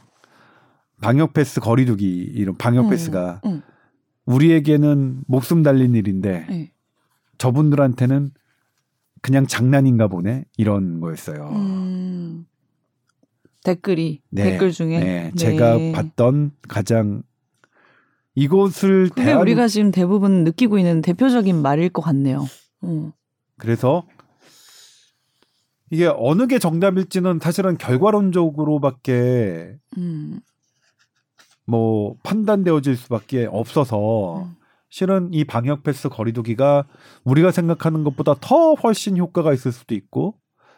방역 1.00 1.32
패스 1.32 1.60
거리두기 1.60 2.06
이런 2.06 2.56
방역 2.56 2.86
음, 2.86 2.90
패스가 2.90 3.40
음. 3.46 3.62
우리에게는 4.26 5.24
목숨 5.26 5.62
달린 5.62 5.94
일인데 5.94 6.46
네. 6.48 6.72
저분들한테는 7.38 8.30
그냥 9.20 9.46
장난인가 9.46 10.08
보네 10.08 10.44
이런 10.56 11.00
거였어요. 11.00 11.48
음. 11.48 12.46
댓글이 13.64 14.20
네. 14.30 14.42
댓글 14.44 14.70
중에 14.70 15.00
네, 15.00 15.32
제가 15.36 15.78
봤던 15.94 16.52
가장 16.68 17.22
이곳을 18.34 19.10
그게 19.10 19.24
대한 19.24 19.40
우리가 19.40 19.68
지금 19.68 19.90
대부분 19.90 20.44
느끼고 20.44 20.78
있는 20.78 21.02
대표적인 21.02 21.60
말일 21.62 21.88
것 21.90 22.02
같네요. 22.02 22.44
어. 22.82 23.12
그래서 23.58 24.04
이게 25.90 26.10
어느 26.16 26.46
게 26.46 26.58
정답일지는 26.58 27.38
사실은 27.40 27.78
결과론적으로밖에 27.78 29.76
음. 29.96 30.40
뭐 31.66 32.16
판단되어질 32.22 32.96
수밖에 32.96 33.46
없어서 33.50 34.42
음. 34.42 34.56
실은 34.90 35.28
이 35.32 35.44
방역 35.44 35.82
패스 35.82 36.08
거리두기가 36.08 36.86
우리가 37.24 37.50
생각하는 37.50 38.04
것보다 38.04 38.34
더 38.40 38.74
훨씬 38.74 39.16
효과가 39.16 39.52
있을 39.52 39.72
수도 39.72 39.94
있고 39.94 40.34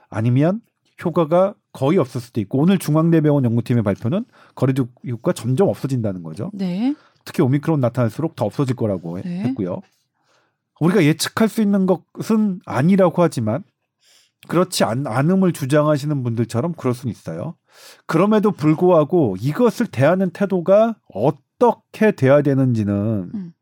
아니면 0.09 0.61
효과가 1.05 1.55
거의 1.73 1.99
없을 1.99 2.21
수도 2.21 2.41
있고 2.41 2.59
오늘 2.59 2.79
중앙대병원 2.79 3.45
연구팀의 3.45 3.83
발표는 3.83 4.25
거리두기 4.55 5.11
효과 5.11 5.33
점점 5.33 5.69
없어진다는 5.69 6.23
거죠. 6.23 6.51
네. 6.55 6.95
특히 7.26 7.42
오미크론 7.42 7.80
나타날수록 7.80 8.37
더 8.37 8.47
없어질 8.47 8.75
거라고 8.76 9.18
해- 9.18 9.23
네. 9.23 9.40
했고요. 9.40 9.83
우리가 10.80 11.04
예측할 11.04 11.49
수 11.49 11.61
있는 11.61 11.87
것은 11.87 12.61
아니라고 12.64 13.23
하지만 13.23 13.62
그렇지 14.49 14.85
않, 14.85 15.06
않음을 15.06 15.52
주장하시는 15.52 16.23
분들처럼 16.23 16.73
그럴 16.75 16.95
수는 16.95 17.11
있어요. 17.11 17.56
그럼에도 18.06 18.52
불구하고 18.52 19.37
이것을 19.40 19.87
대하는 19.88 20.30
태도가 20.30 20.97
어떻게 21.12 22.12
돼야 22.12 22.42
되는지는 22.42 23.30
음. 23.35 23.52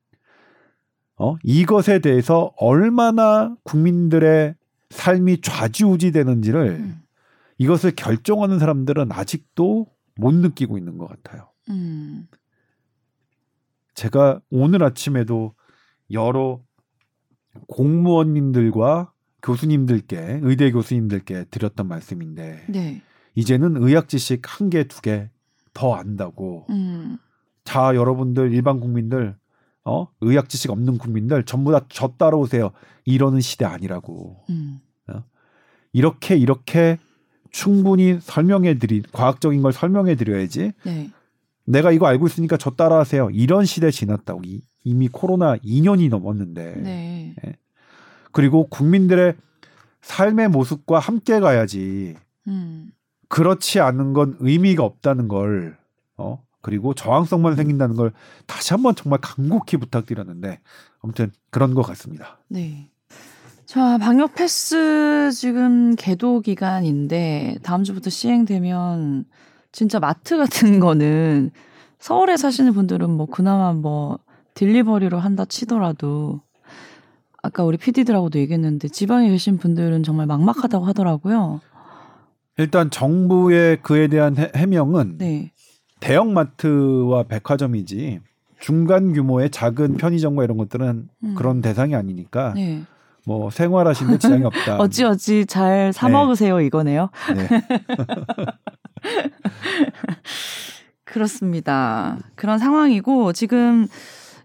어, 1.16 1.36
이것에 1.42 2.00
대해서 2.00 2.52
얼마나 2.56 3.54
국민들의 3.62 4.54
삶이 4.90 5.40
좌지우지되는지를 5.40 6.66
음. 6.80 7.00
이것을 7.58 7.92
결정하는 7.92 8.58
사람들은 8.58 9.10
아직도 9.12 9.86
못 10.16 10.34
느끼고 10.34 10.76
있는 10.76 10.98
것 10.98 11.08
같아요. 11.08 11.48
음. 11.70 12.26
제가 13.94 14.40
오늘 14.50 14.82
아침에도 14.82 15.54
여러 16.10 16.60
공무원님들과 17.68 19.12
교수님들께 19.42 20.40
의대 20.42 20.70
교수님들께 20.72 21.44
드렸던 21.50 21.86
말씀인데 21.88 22.64
네. 22.68 23.02
이제는 23.34 23.76
의학 23.82 24.08
지식 24.08 24.42
한 24.60 24.70
개 24.70 24.84
두 24.84 25.00
개 25.02 25.28
더 25.74 25.94
안다고 25.94 26.66
음. 26.70 27.18
자 27.64 27.94
여러분들 27.96 28.52
일반 28.52 28.78
국민들 28.78 29.36
어 29.84 30.06
의학 30.20 30.48
지식 30.48 30.70
없는 30.70 30.98
국민들 30.98 31.42
전부 31.44 31.72
다 31.72 31.80
저 31.88 32.08
따라오세요 32.16 32.70
이러는 33.04 33.40
시대 33.40 33.64
아니라고 33.64 34.44
음. 34.50 34.80
이렇게 35.92 36.36
이렇게 36.36 36.98
충분히 37.52 38.18
설명해 38.20 38.78
드리 38.78 39.02
과학적인 39.12 39.62
걸 39.62 39.72
설명해 39.72 40.16
드려야지 40.16 40.72
네. 40.84 41.10
내가 41.64 41.92
이거 41.92 42.06
알고 42.06 42.26
있으니까 42.26 42.56
저 42.56 42.70
따라하세요 42.70 43.30
이런 43.30 43.64
시대 43.64 43.90
지났다고 43.90 44.42
이, 44.44 44.62
이미 44.84 45.08
코로나 45.08 45.56
2년이 45.58 46.08
넘었는데 46.10 46.74
네. 46.76 47.34
그리고 48.32 48.68
국민들의 48.68 49.34
삶의 50.02 50.48
모습과 50.48 50.98
함께 50.98 51.40
가야지 51.40 52.16
음. 52.46 52.90
그렇지 53.28 53.80
않은 53.80 54.12
건 54.12 54.36
의미가 54.40 54.84
없다는 54.84 55.28
걸 55.28 55.76
어? 56.16 56.42
그리고 56.60 56.94
저항성만 56.94 57.56
생긴다는 57.56 57.94
걸 57.96 58.12
다시 58.46 58.72
한번 58.72 58.94
정말 58.94 59.20
간곡히 59.20 59.76
부탁드렸는데 59.76 60.60
아무튼 61.02 61.30
그런 61.50 61.74
것 61.74 61.82
같습니다. 61.82 62.38
네. 62.48 62.90
자, 63.66 63.98
방역 63.98 64.34
패스 64.34 65.30
지금 65.32 65.94
개도 65.96 66.40
기간인데 66.40 67.58
다음 67.62 67.84
주부터 67.84 68.08
시행되면 68.08 69.24
진짜 69.74 69.98
마트 69.98 70.38
같은 70.38 70.78
거는 70.80 71.50
서울에 71.98 72.36
사시는 72.36 72.72
분들은 72.74 73.10
뭐 73.10 73.26
그나마 73.26 73.72
뭐 73.72 74.18
딜리버리로 74.54 75.18
한다 75.18 75.44
치더라도 75.44 76.40
아까 77.42 77.64
우리 77.64 77.76
PD들하고도 77.76 78.38
얘기했는데 78.38 78.88
지방에 78.88 79.28
계신 79.28 79.58
분들은 79.58 80.04
정말 80.04 80.26
막막하다고 80.26 80.84
하더라고요. 80.86 81.60
일단 82.56 82.88
정부의 82.88 83.82
그에 83.82 84.06
대한 84.06 84.38
해, 84.38 84.50
해명은 84.54 85.18
네. 85.18 85.50
대형마트와 85.98 87.24
백화점이지 87.24 88.20
중간 88.60 89.12
규모의 89.12 89.50
작은 89.50 89.96
편의점과 89.96 90.44
이런 90.44 90.56
것들은 90.56 91.08
음. 91.24 91.34
그런 91.34 91.60
대상이 91.60 91.96
아니니까 91.96 92.52
네. 92.54 92.82
뭐 93.26 93.50
생활하시는데 93.50 94.18
지장이 94.18 94.44
없다. 94.44 94.76
어찌 94.80 95.04
어찌 95.04 95.46
잘사 95.46 96.06
네. 96.06 96.12
먹으세요 96.12 96.60
이거네요. 96.60 97.10
네. 97.34 97.48
그렇습니다. 101.04 102.18
그런 102.34 102.58
상황이고 102.58 103.32
지금 103.32 103.86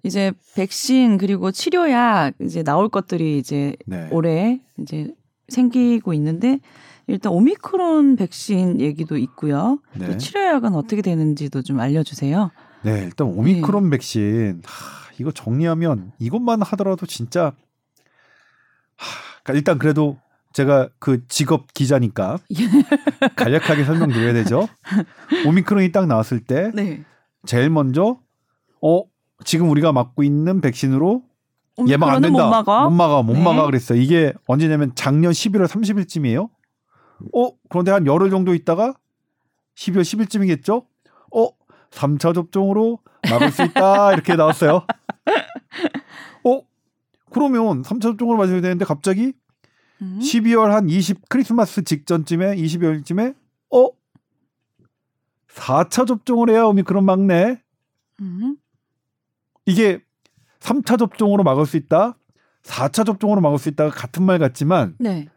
이제 0.03 0.31
백신 0.55 1.17
그리고 1.17 1.51
치료약 1.51 2.33
이제 2.41 2.63
나올 2.63 2.89
것들이 2.89 3.37
이제 3.37 3.75
네. 3.85 4.07
올해 4.11 4.61
이제 4.77 5.13
생기고 5.49 6.13
있는데 6.13 6.59
일단 7.07 7.31
오미크론 7.31 8.17
백신 8.17 8.79
얘기도 8.79 9.17
있고요. 9.17 9.79
또 9.97 10.05
네. 10.05 10.17
치료약은 10.17 10.75
어떻게 10.75 11.01
되는지도 11.01 11.63
좀 11.63 11.79
알려주세요. 11.79 12.51
네, 12.83 13.03
일단 13.03 13.27
오미크론 13.27 13.89
백신 13.89 14.61
하, 14.63 15.11
이거 15.19 15.31
정리하면 15.31 16.11
이것만 16.19 16.61
하더라도 16.61 17.07
진짜 17.07 17.53
하, 18.95 19.41
그러니까 19.43 19.53
일단 19.53 19.79
그래도 19.79 20.17
제가 20.53 20.89
그 20.99 21.27
직업 21.27 21.73
기자니까 21.73 22.37
간략하게 23.35 23.83
설명드려야 23.83 24.33
되죠. 24.33 24.67
오미크론이 25.45 25.91
딱 25.91 26.07
나왔을 26.07 26.39
때 26.39 26.71
네. 26.73 27.03
제일 27.45 27.69
먼저 27.69 28.17
어 28.81 29.03
지금 29.45 29.69
우리가 29.69 29.91
맞고 29.91 30.23
있는 30.23 30.61
백신으로 30.61 31.23
예방 31.87 32.09
안 32.09 32.21
된다. 32.21 32.45
못 32.45 32.49
막아. 32.49 32.83
못 32.83 32.89
막아. 32.89 33.21
못 33.21 33.33
네. 33.33 33.43
막아 33.43 33.65
그랬어요. 33.65 33.99
이게 33.99 34.33
언제냐면 34.47 34.91
작년 34.95 35.31
11월 35.31 35.67
30일쯤이에요. 35.67 36.49
어, 37.33 37.51
그런데 37.69 37.91
한 37.91 38.05
열흘 38.05 38.29
정도 38.29 38.53
있다가 38.53 38.93
12월 39.75 40.01
10일쯤이겠죠? 40.01 40.85
어, 41.35 41.47
3차 41.91 42.33
접종으로 42.33 42.99
막을 43.29 43.51
수 43.51 43.63
있다. 43.63 44.11
이렇게 44.13 44.35
나왔어요. 44.35 44.85
어, 46.43 46.61
그러면 47.31 47.81
3차 47.83 48.01
접종으로 48.01 48.37
맞아야 48.37 48.61
되는데 48.61 48.85
갑자기 48.85 49.33
음. 50.01 50.19
12월 50.21 50.69
한 50.69 50.89
20 50.89 51.29
크리스마스 51.29 51.83
직전쯤에 51.83 52.55
20여일쯤에 52.55 53.35
어, 53.71 53.89
4차 55.53 56.07
접종을 56.07 56.49
해야 56.49 56.63
오미크론 56.63 57.03
막네. 57.05 57.61
음. 58.21 58.57
이게 59.65 59.99
3차 60.59 60.97
접종으로 60.97 61.43
막을 61.43 61.65
수 61.65 61.77
있다. 61.77 62.17
4차 62.63 63.05
접종으로 63.05 63.41
막을 63.41 63.57
수 63.57 63.69
있다가 63.69 63.89
같은 63.89 64.23
말 64.23 64.39
같지만 64.39 64.95
네. 64.99 65.27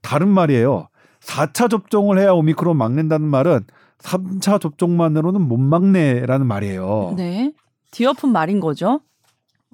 다른 0.00 0.28
말이에요. 0.28 0.88
4차 1.20 1.70
접종을 1.70 2.18
해야 2.18 2.32
오미크론 2.32 2.76
막는다는 2.76 3.26
말은 3.26 3.66
3차 3.98 4.60
접종만으로는 4.60 5.40
못 5.42 5.58
막네라는 5.58 6.46
말이에요. 6.46 7.14
네. 7.16 7.52
뒤엎은 7.90 8.30
말인 8.30 8.60
거죠. 8.60 9.00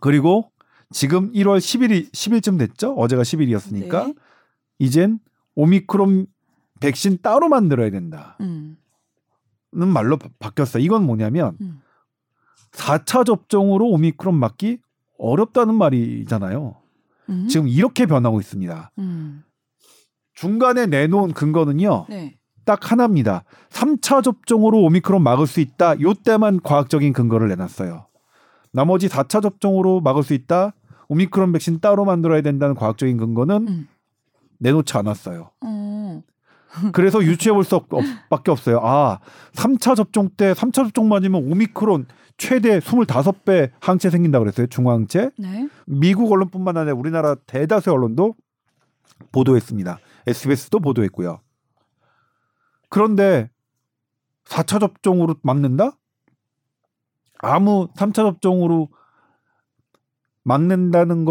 그리고 0.00 0.50
지금 0.93 1.33
1월 1.33 1.59
10일이 1.59 2.11
10일쯤 2.12 2.59
됐죠? 2.59 2.95
어제가 2.95 3.23
10일이었으니까 3.23 4.07
네. 4.07 4.14
이젠 4.78 5.19
오미크론 5.55 6.26
백신 6.81 7.19
따로 7.23 7.49
만들어야 7.49 7.90
된다는 7.90 8.26
음. 8.40 8.76
말로 9.73 10.16
바- 10.19 10.28
바뀌었어요. 10.38 10.83
이건 10.83 11.05
뭐냐면 11.05 11.57
음. 11.61 11.81
4차 12.73 13.25
접종으로 13.25 13.87
오미크론 13.88 14.35
막기 14.35 14.78
어렵다는 15.19 15.75
말이잖아요. 15.75 16.76
음. 17.31 17.49
지금 17.49 17.66
이렇게 17.69 18.07
변하고 18.07 18.38
있습니다. 18.38 18.93
음. 18.99 19.43
중간에 20.35 20.87
내놓은 20.87 21.33
근거는요. 21.33 22.07
네. 22.11 22.37
딱 22.66 22.90
하나입니다. 22.93 23.45
3차 23.71 24.23
접종으로 24.23 24.83
오미크론 24.83 25.23
막을 25.23 25.47
수 25.47 25.61
있다. 25.61 26.00
요 26.02 26.12
때만 26.14 26.61
과학적인 26.62 27.12
근거를 27.12 27.49
내놨어요. 27.49 28.07
나머지 28.73 29.09
4차 29.09 29.40
접종으로 29.43 30.00
막을 30.00 30.23
수 30.23 30.35
있다. 30.35 30.75
오미크론 31.08 31.52
백신 31.52 31.80
따로 31.80 32.04
만들어야 32.04 32.40
된다는 32.40 32.75
과학적인 32.75 33.16
근거는 33.16 33.68
음. 33.68 33.88
내놓지 34.58 34.96
않았어요. 34.96 35.50
어. 35.60 36.22
그래서 36.92 37.22
유추해 37.22 37.52
볼 37.54 37.64
수 37.64 37.80
밖에 38.28 38.50
없어요. 38.50 38.80
아, 38.82 39.20
3차 39.52 39.96
접종 39.96 40.28
때 40.30 40.52
3차 40.52 40.75
접종 40.75 41.08
맞으면 41.08 41.50
오미크론 41.50 42.06
최대 42.38 42.80
25배 42.80 43.70
항체 43.80 44.10
생긴다 44.10 44.38
그랬어요. 44.40 44.66
중화항체. 44.66 45.30
네. 45.38 45.69
미국 45.86 46.30
언론뿐만 46.30 46.76
아니라 46.76 46.95
우리나라 46.95 47.34
대다수의 47.34 47.95
언론도 47.95 48.34
보도했습니다. 49.32 49.99
SBS도 50.26 50.80
보도했고요. 50.80 51.40
그런데 52.90 53.49
4차 54.45 54.80
접종으로 54.80 55.36
막는다? 55.42 55.92
아무 57.38 57.88
3차 57.97 58.14
접종으로 58.14 58.88
막는다는 60.47 61.25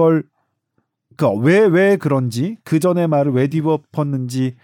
걸그왜왜 1.17 1.95
그런지 1.97 2.58
그 2.65 2.80
전에 2.80 3.08
말을 3.08 3.32
왜 3.32 3.47
뒤엎었는지 3.47 4.58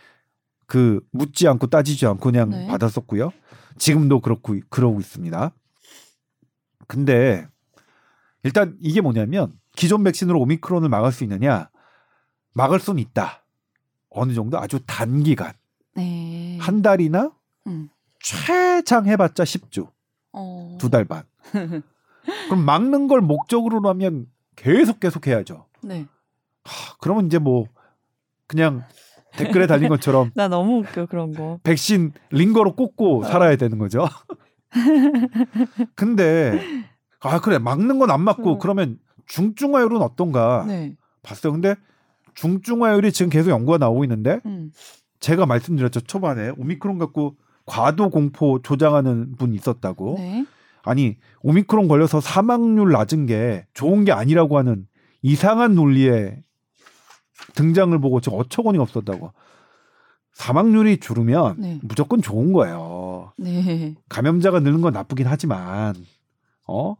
그 0.67 0.99
묻지 1.11 1.47
않고 1.47 1.67
따지지 1.67 2.05
않고 2.05 2.19
그냥 2.19 2.49
네. 2.49 2.67
받았었고요. 2.67 3.31
지금도 3.77 4.19
그렇고 4.19 4.57
그러고 4.69 4.99
있습니다. 4.99 5.53
근데 6.87 7.47
일단 8.43 8.77
이게 8.81 8.99
뭐냐면 8.99 9.53
기존 9.77 10.03
백신으로 10.03 10.41
오미크론을 10.41 10.89
막을 10.89 11.13
수 11.13 11.23
있느냐? 11.23 11.69
막을 12.53 12.81
수는 12.81 12.99
있다. 12.99 13.45
어느 14.09 14.33
정도 14.33 14.59
아주 14.59 14.81
단기간 14.85 15.53
네. 15.95 16.57
한 16.59 16.81
달이나 16.81 17.31
음. 17.67 17.89
최장 18.19 19.07
해봤자 19.07 19.45
10주 19.45 19.89
어. 20.33 20.77
두달 20.77 21.05
반. 21.05 21.23
그럼 21.51 22.65
막는 22.65 23.07
걸 23.07 23.21
목적으로 23.21 23.87
하면 23.89 24.27
계속 24.61 24.99
계속 24.99 25.25
해야죠. 25.27 25.65
네. 25.81 26.05
하, 26.63 26.95
그러면 26.99 27.25
이제 27.25 27.39
뭐 27.39 27.65
그냥 28.47 28.83
댓글에 29.33 29.65
달린 29.65 29.89
것처럼 29.89 30.29
나 30.35 30.47
너무 30.47 30.79
웃겨 30.79 31.07
그런 31.07 31.33
거. 31.33 31.59
백신 31.63 32.11
링거로 32.29 32.75
꽂고 32.75 33.23
살아야 33.23 33.55
되는 33.55 33.77
거죠. 33.79 34.05
근데 35.95 36.59
아 37.19 37.39
그래 37.39 37.57
막는 37.57 37.99
건 37.99 38.09
안 38.11 38.21
맞고 38.21 38.53
음. 38.53 38.59
그러면 38.59 38.99
중증화율은 39.27 40.01
어떤가 40.01 40.65
네. 40.67 40.95
봤어요. 41.23 41.53
근데 41.53 41.75
중증화율이 42.35 43.11
지금 43.11 43.29
계속 43.29 43.49
연구가 43.51 43.77
나오고 43.77 44.03
있는데 44.05 44.39
음. 44.45 44.71
제가 45.19 45.45
말씀드렸죠 45.45 46.01
초반에 46.01 46.51
오미크론 46.57 46.97
갖고 46.97 47.35
과도 47.65 48.09
공포 48.09 48.61
조장하는 48.61 49.35
분 49.37 49.53
있었다고. 49.53 50.15
네. 50.17 50.45
아니 50.83 51.17
오미크론 51.41 51.87
걸려서 51.87 52.21
사망률 52.21 52.91
낮은 52.91 53.25
게 53.25 53.65
좋은 53.73 54.03
게 54.05 54.11
아니라고 54.11 54.57
하는 54.57 54.87
이상한 55.21 55.75
논리에 55.75 56.43
등장을 57.55 57.97
보고 57.99 58.21
저 58.21 58.31
어처구니가 58.31 58.83
없었다고. 58.83 59.31
사망률이 60.33 60.99
줄으면 60.99 61.55
네. 61.59 61.79
무조건 61.83 62.21
좋은 62.21 62.53
거예요. 62.53 63.33
네. 63.37 63.95
감염자가 64.09 64.61
느는 64.61 64.81
건 64.81 64.93
나쁘긴 64.93 65.27
하지만 65.27 65.93
어 66.67 66.95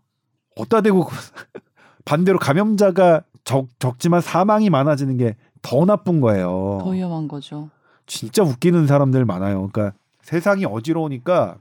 어디다 0.57 0.81
대고 0.81 1.07
반대로 2.05 2.37
감염자가 2.39 3.23
적, 3.43 3.67
적지만 3.79 4.21
사망이 4.21 4.69
많아지는 4.69 5.17
게 5.17 5.35
더 5.61 5.85
나쁜 5.85 6.21
거예요. 6.21 6.79
더 6.81 6.89
위험한 6.89 7.27
거죠. 7.27 7.69
진짜 8.05 8.43
웃기는 8.43 8.87
사람들 8.87 9.25
많아요. 9.25 9.69
그러니까 9.71 9.95
세상이 10.21 10.65
어지러우니까 10.65 11.57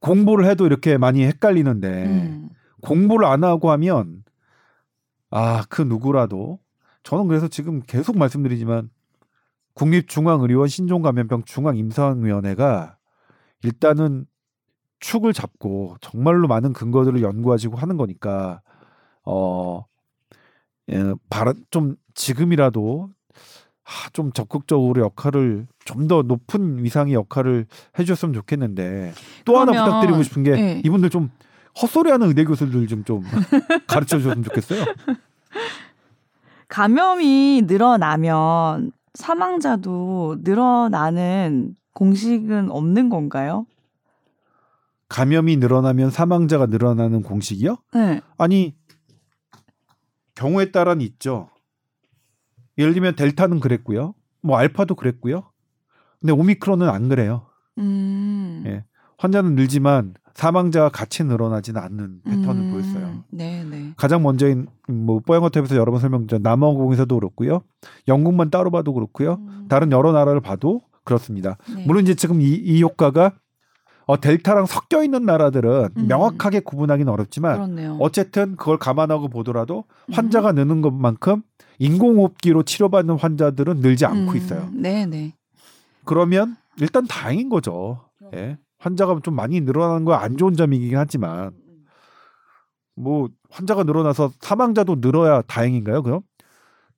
공부를 0.00 0.46
해도 0.46 0.66
이렇게 0.66 0.98
많이 0.98 1.24
헷갈리는데 1.24 2.06
음. 2.06 2.48
공부를 2.82 3.26
안 3.26 3.44
하고 3.44 3.70
하면 3.70 4.24
아 5.30 5.64
그 5.68 5.82
누구라도 5.82 6.58
저는 7.02 7.28
그래서 7.28 7.48
지금 7.48 7.80
계속 7.80 8.18
말씀드리지만 8.18 8.90
국립중앙의료원 9.74 10.68
신종감염병 10.68 11.44
중앙임상위원회가 11.44 12.96
일단은 13.62 14.26
축을 14.98 15.32
잡고 15.32 15.96
정말로 16.00 16.48
많은 16.48 16.72
근거들을 16.72 17.22
연구하시고 17.22 17.76
하는 17.76 17.96
거니까 17.96 18.60
어 19.24 19.84
예, 20.90 21.14
바라, 21.30 21.54
좀 21.70 21.96
지금이라도 22.14 23.10
아, 23.84 24.10
좀 24.12 24.32
적극적으로 24.32 25.02
역할을 25.02 25.66
좀 25.92 26.08
더 26.08 26.22
높은 26.22 26.82
위상의 26.82 27.14
역할을 27.14 27.66
해주셨으면 27.98 28.32
좋겠는데 28.34 29.12
또 29.44 29.58
하나 29.58 29.72
그러면, 29.72 29.84
부탁드리고 29.84 30.22
싶은 30.22 30.42
게 30.44 30.50
예. 30.52 30.82
이분들 30.84 31.10
좀 31.10 31.30
헛소리하는 31.80 32.28
의대 32.28 32.44
교수들 32.44 32.86
좀 32.88 33.04
좀 33.04 33.22
가르쳐 33.86 34.18
주셨으면 34.18 34.44
좋겠어요. 34.44 34.84
감염이 36.68 37.62
늘어나면 37.66 38.92
사망자도 39.14 40.38
늘어나는 40.42 41.74
공식은 41.94 42.70
없는 42.70 43.08
건가요? 43.08 43.66
감염이 45.08 45.56
늘어나면 45.56 46.10
사망자가 46.10 46.66
늘어나는 46.66 47.22
공식이요? 47.22 47.76
네. 47.94 48.20
아니 48.38 48.76
경우에 50.36 50.70
따라는 50.70 51.02
있죠. 51.02 51.50
예를 52.78 52.94
들면 52.94 53.16
델타는 53.16 53.58
그랬고요. 53.60 54.14
뭐 54.42 54.56
알파도 54.56 54.94
그랬고요. 54.94 55.49
근데 56.20 56.32
오미크론은 56.32 56.88
안 56.88 57.08
그래요. 57.08 57.46
음. 57.78 58.62
예. 58.66 58.84
환자는 59.18 59.54
늘지만 59.54 60.14
사망자가 60.34 60.88
같이 60.88 61.24
늘어나지는 61.24 61.80
않는 61.80 62.20
패턴을 62.24 62.62
음. 62.62 62.72
보였어요. 62.72 63.24
네, 63.30 63.64
네. 63.64 63.92
가장 63.96 64.22
먼저인 64.22 64.66
뭐 64.88 65.20
뽀얀거탑에서 65.20 65.76
여러 65.76 65.90
번 65.92 66.00
설명드린 66.00 66.42
남아공에서도 66.42 67.14
그렇고요. 67.14 67.62
영국만 68.08 68.50
따로 68.50 68.70
봐도 68.70 68.94
그렇고요. 68.94 69.38
음. 69.40 69.66
다른 69.68 69.92
여러 69.92 70.12
나라를 70.12 70.40
봐도 70.40 70.80
그렇습니다. 71.04 71.56
네. 71.74 71.84
물론 71.86 72.02
이제 72.02 72.14
지금 72.14 72.40
이, 72.40 72.48
이 72.48 72.82
효과가 72.82 73.32
어, 74.06 74.20
델타랑 74.20 74.66
섞여 74.66 75.04
있는 75.04 75.24
나라들은 75.24 75.88
음. 75.96 76.06
명확하게 76.08 76.60
구분하기는 76.60 77.12
어렵지만 77.12 77.54
그렇네요. 77.54 77.96
어쨌든 78.00 78.56
그걸 78.56 78.78
감안하고 78.78 79.28
보더라도 79.28 79.84
음. 80.08 80.14
환자가 80.14 80.52
느는 80.52 80.80
것만큼 80.80 81.42
인공호흡기로 81.78 82.62
치료받는 82.62 83.18
환자들은 83.18 83.80
늘지 83.80 84.06
않고 84.06 84.32
음. 84.32 84.36
있어요. 84.36 84.68
네, 84.72 85.06
네. 85.06 85.34
그러면 86.04 86.56
일단 86.78 87.06
다행인 87.06 87.48
거죠. 87.48 88.08
예. 88.34 88.58
환자가 88.78 89.20
좀 89.22 89.34
많이 89.34 89.60
늘어나는 89.60 90.04
건안 90.04 90.36
좋은 90.36 90.54
점이긴 90.54 90.96
하지만 90.96 91.52
뭐 92.96 93.28
환자가 93.50 93.84
늘어나서 93.84 94.32
사망자도 94.40 95.00
늘어야 95.00 95.42
다행인가요? 95.42 96.02
그럼 96.02 96.22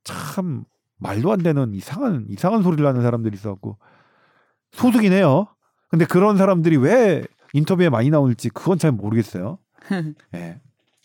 참 0.04 0.64
말도 0.98 1.32
안 1.32 1.42
되는 1.42 1.74
이상한 1.74 2.26
이상한 2.28 2.62
소리를 2.62 2.86
하는 2.86 3.02
사람들이 3.02 3.34
있어갖고 3.34 3.78
소득이네요. 4.72 5.46
근데 5.88 6.04
그런 6.04 6.36
사람들이 6.36 6.76
왜 6.76 7.24
인터뷰에 7.52 7.88
많이 7.88 8.10
나올지 8.10 8.48
그건 8.48 8.78
잘 8.78 8.92
모르겠어요. 8.92 9.58
예. 10.34 10.60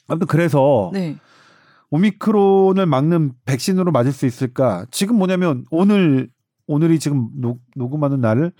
아무튼 0.08 0.28
그래서 0.28 0.92
네. 0.94 1.18
오미크론을 1.90 2.86
막는 2.86 3.34
백신으로 3.46 3.92
맞을 3.92 4.12
수 4.12 4.26
있을까? 4.26 4.86
지금 4.92 5.18
뭐냐면 5.18 5.66
오늘 5.72 6.30
오늘이 6.68 7.00
지금 7.00 7.30
녹, 7.36 7.60
녹음하는 7.76 8.22
날을 8.22 8.52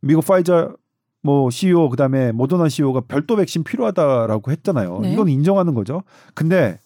미국 0.00 0.24
화이자 0.26 0.76
뭐 1.22 1.50
CEO 1.50 1.88
그다음에 1.88 2.30
모더나 2.32 2.68
CEO가 2.68 3.00
별도 3.08 3.36
백신 3.36 3.64
필요하다라고 3.64 4.50
했잖아요. 4.52 5.00
네. 5.00 5.12
이건 5.12 5.28
인정하는 5.28 5.74
거죠. 5.74 6.02
근데 6.34 6.78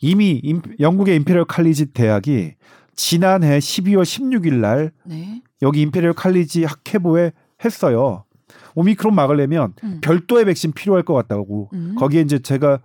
이미 0.00 0.40
임, 0.42 0.62
영국의 0.78 1.16
임페리얼 1.16 1.46
칼리지 1.46 1.92
대학이 1.92 2.54
지난해 2.94 3.58
12월 3.58 4.02
16일 4.02 4.54
날 4.54 4.92
네. 5.04 5.42
여기 5.62 5.80
임페리얼 5.82 6.12
칼리지 6.12 6.64
학회부에 6.64 7.32
했어요. 7.64 8.24
오미크론 8.74 9.14
막으려면 9.14 9.74
음. 9.82 10.00
별도의 10.02 10.44
백신 10.44 10.72
필요할 10.72 11.02
것 11.02 11.14
같다고. 11.14 11.70
음. 11.72 11.94
거기에 11.98 12.20
이제 12.20 12.38
제가 12.38 12.80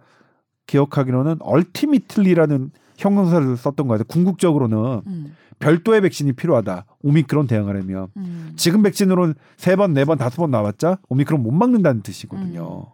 기억하기로는 0.65 1.37
얼티미틀리라는 1.41 2.71
형용사를 2.97 3.55
썼던 3.55 3.87
거 3.87 3.93
같아요. 3.93 4.05
궁극적으로는 4.07 5.01
음. 5.07 5.35
별도의 5.59 6.01
백신이 6.01 6.33
필요하다. 6.33 6.85
오미크론 7.03 7.47
대응하려면 7.47 8.07
음. 8.17 8.53
지금 8.57 8.83
백신으로는 8.83 9.35
세 9.55 9.75
번, 9.75 9.93
네 9.93 10.05
번, 10.05 10.17
다섯 10.17 10.37
번 10.37 10.51
나왔자 10.51 10.97
오미크론 11.09 11.41
못 11.41 11.51
막는다는 11.51 12.01
뜻이거든요. 12.01 12.79
음. 12.79 12.85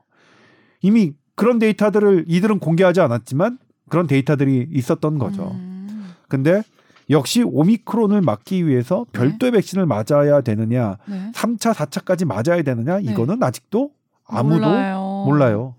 이미 0.81 1.13
그런 1.35 1.59
데이터들을 1.59 2.25
이들은 2.27 2.59
공개하지 2.59 3.01
않았지만 3.01 3.57
그런 3.89 4.07
데이터들이 4.07 4.67
있었던 4.71 5.17
거죠. 5.17 5.51
음. 5.51 6.13
근데 6.27 6.63
역시 7.09 7.43
오미크론을 7.43 8.21
막기 8.21 8.67
위해서 8.67 9.05
별도의 9.11 9.51
백신을 9.53 9.85
맞아야 9.85 10.41
되느냐, 10.41 10.97
네. 11.05 11.31
3차, 11.33 11.73
4차까지 11.73 12.25
맞아야 12.25 12.61
되느냐, 12.63 12.99
이거는 12.99 13.43
아직도 13.43 13.91
아무도 14.25 14.65
몰라요. 14.65 15.23
몰라요. 15.25 15.75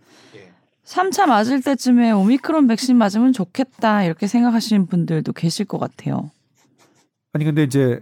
3차 0.84 1.26
맞을 1.26 1.62
때쯤에 1.62 2.12
오미크론 2.12 2.66
백신 2.66 2.96
맞으면 2.96 3.32
좋겠다 3.32 4.04
이렇게 4.04 4.26
생각하시는 4.26 4.86
분들도 4.86 5.32
계실 5.32 5.64
것 5.64 5.78
같아요. 5.78 6.30
아니 7.32 7.44
근데 7.44 7.62
이제 7.64 8.00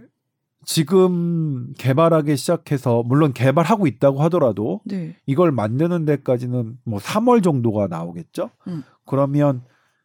지금 0.65 1.73
개발하기 1.77 2.35
시작해서 2.37 3.03
물론 3.05 3.33
개발하고 3.33 3.87
있다고 3.87 4.21
하더라도 4.23 4.81
네. 4.85 5.15
이걸 5.25 5.51
만드는 5.51 6.05
데까지는 6.05 6.77
뭐 6.85 6.99
3월 6.99 7.43
정도가 7.43 7.87
나오겠죠. 7.87 8.49
음. 8.67 8.83
그러면 9.05 9.63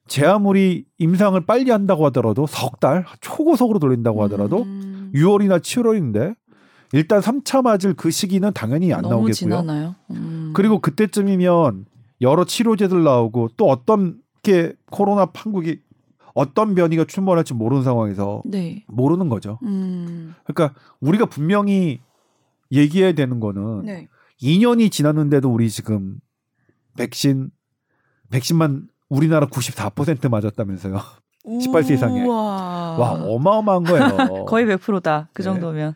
제 0.08 0.24
아무리 0.24 0.86
임상을 0.98 1.38
빨리 1.46 1.70
한다고 1.70 2.06
하더라도 2.06 2.46
석 2.46 2.80
달 2.80 3.04
초고속으로 3.20 3.78
돌린다고 3.80 4.22
하더라도 4.24 4.62
음. 4.62 5.10
6월이나 5.14 5.60
7월인데 5.60 6.34
일단 6.92 7.20
3차 7.20 7.62
맞을 7.62 7.94
그 7.94 8.10
시기는 8.10 8.50
당연히 8.52 8.92
안 8.94 9.02
나오겠고요. 9.02 9.94
음. 10.12 10.52
그리고 10.54 10.80
그때쯤이면 10.80 11.84
여러 12.20 12.44
치료제들 12.44 13.02
나오고 13.02 13.50
또 13.56 13.68
어떤 13.68 14.18
게 14.42 14.74
코로나 14.90 15.26
판국이 15.26 15.80
어떤 16.34 16.74
변이가 16.74 17.04
출몰할지 17.04 17.54
모르는 17.54 17.82
상황에서 17.82 18.42
네. 18.44 18.84
모르는 18.86 19.28
거죠. 19.28 19.58
음. 19.64 20.34
그러니까 20.44 20.78
우리가 21.00 21.26
분명히 21.26 22.00
얘기해야 22.70 23.12
되는 23.12 23.40
거는 23.40 23.82
네. 23.84 24.08
2년이 24.40 24.92
지났는데도 24.92 25.52
우리 25.52 25.68
지금 25.68 26.18
백신 26.96 27.50
백신만 28.30 28.88
우리나라 29.08 29.46
94% 29.46 30.28
맞았다면서요. 30.28 31.00
18세 31.46 31.92
이상에. 31.92 32.26
와 32.26 33.12
어마어마한 33.24 33.84
거예요. 33.84 34.44
거의 34.46 34.66
100%다. 34.66 35.28
그 35.32 35.42
네. 35.42 35.44
정도면. 35.44 35.94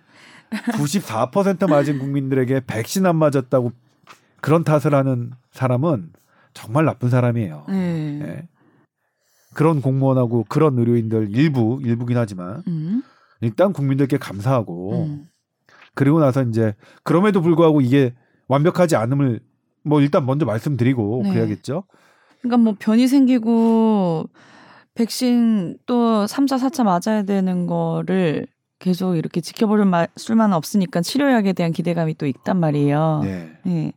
94% 0.50 1.68
맞은 1.68 1.98
국민들에게 1.98 2.62
백신 2.66 3.06
안 3.06 3.16
맞았다고 3.16 3.72
그런 4.42 4.64
탓을 4.64 4.94
하는 4.94 5.30
사람은 5.52 6.12
정말 6.52 6.84
나쁜 6.84 7.08
사람이에요. 7.08 7.64
네. 7.68 8.20
예. 8.22 8.48
그런 9.54 9.80
공무원하고 9.80 10.44
그런 10.48 10.78
의료인들 10.78 11.30
일부 11.30 11.80
일부긴 11.82 12.16
하지만 12.18 12.62
음. 12.66 13.02
일단 13.40 13.72
국민들께 13.72 14.18
감사하고 14.18 15.04
음. 15.06 15.24
그리고 15.94 16.20
나서 16.20 16.42
이제 16.42 16.74
그럼에도 17.04 17.40
불구하고 17.40 17.80
이게 17.80 18.14
완벽하지 18.48 18.96
않음을 18.96 19.40
뭐 19.84 20.00
일단 20.00 20.26
먼저 20.26 20.44
말씀드리고 20.44 21.22
네. 21.24 21.30
그래야겠죠. 21.32 21.84
그러니까 22.40 22.56
뭐 22.56 22.74
변이 22.78 23.06
생기고 23.06 24.28
백신 24.94 25.78
또 25.86 26.24
3차, 26.26 26.58
4차 26.58 26.84
맞아야 26.84 27.22
되는 27.22 27.66
거를 27.66 28.46
계속 28.78 29.16
이렇게 29.16 29.40
지켜볼 29.40 29.84
마- 29.84 30.08
수만은 30.16 30.56
없으니까 30.56 31.00
치료약에 31.02 31.52
대한 31.52 31.72
기대감이 31.72 32.14
또 32.14 32.26
있단 32.26 32.58
말이에요. 32.58 33.20
네. 33.22 33.52
네. 33.64 33.92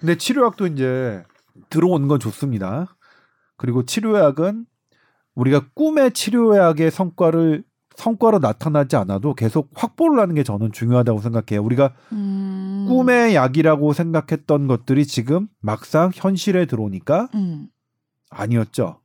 근데 0.00 0.16
치료약도 0.16 0.66
이제 0.66 1.22
들어오는 1.70 2.08
건 2.08 2.20
좋습니다. 2.20 2.96
그리고 3.56 3.84
치료약은 3.84 4.66
우리가 5.34 5.68
꿈의 5.74 6.12
치료약의 6.12 6.90
성과를 6.90 7.64
성과로 7.96 8.38
나타나지 8.38 8.96
않아도 8.96 9.34
계속 9.34 9.70
확보를 9.74 10.20
하는 10.20 10.34
게 10.34 10.42
저는 10.42 10.70
중요하다고 10.72 11.20
생각해요. 11.20 11.64
우리가 11.64 11.94
음. 12.12 12.86
꿈의 12.88 13.34
약이라고 13.34 13.94
생각했던 13.94 14.66
것들이 14.66 15.06
지금 15.06 15.48
막상 15.60 16.10
현실에 16.14 16.66
들어오니까 16.66 17.28
음. 17.34 17.68
아니었죠. 18.28 19.00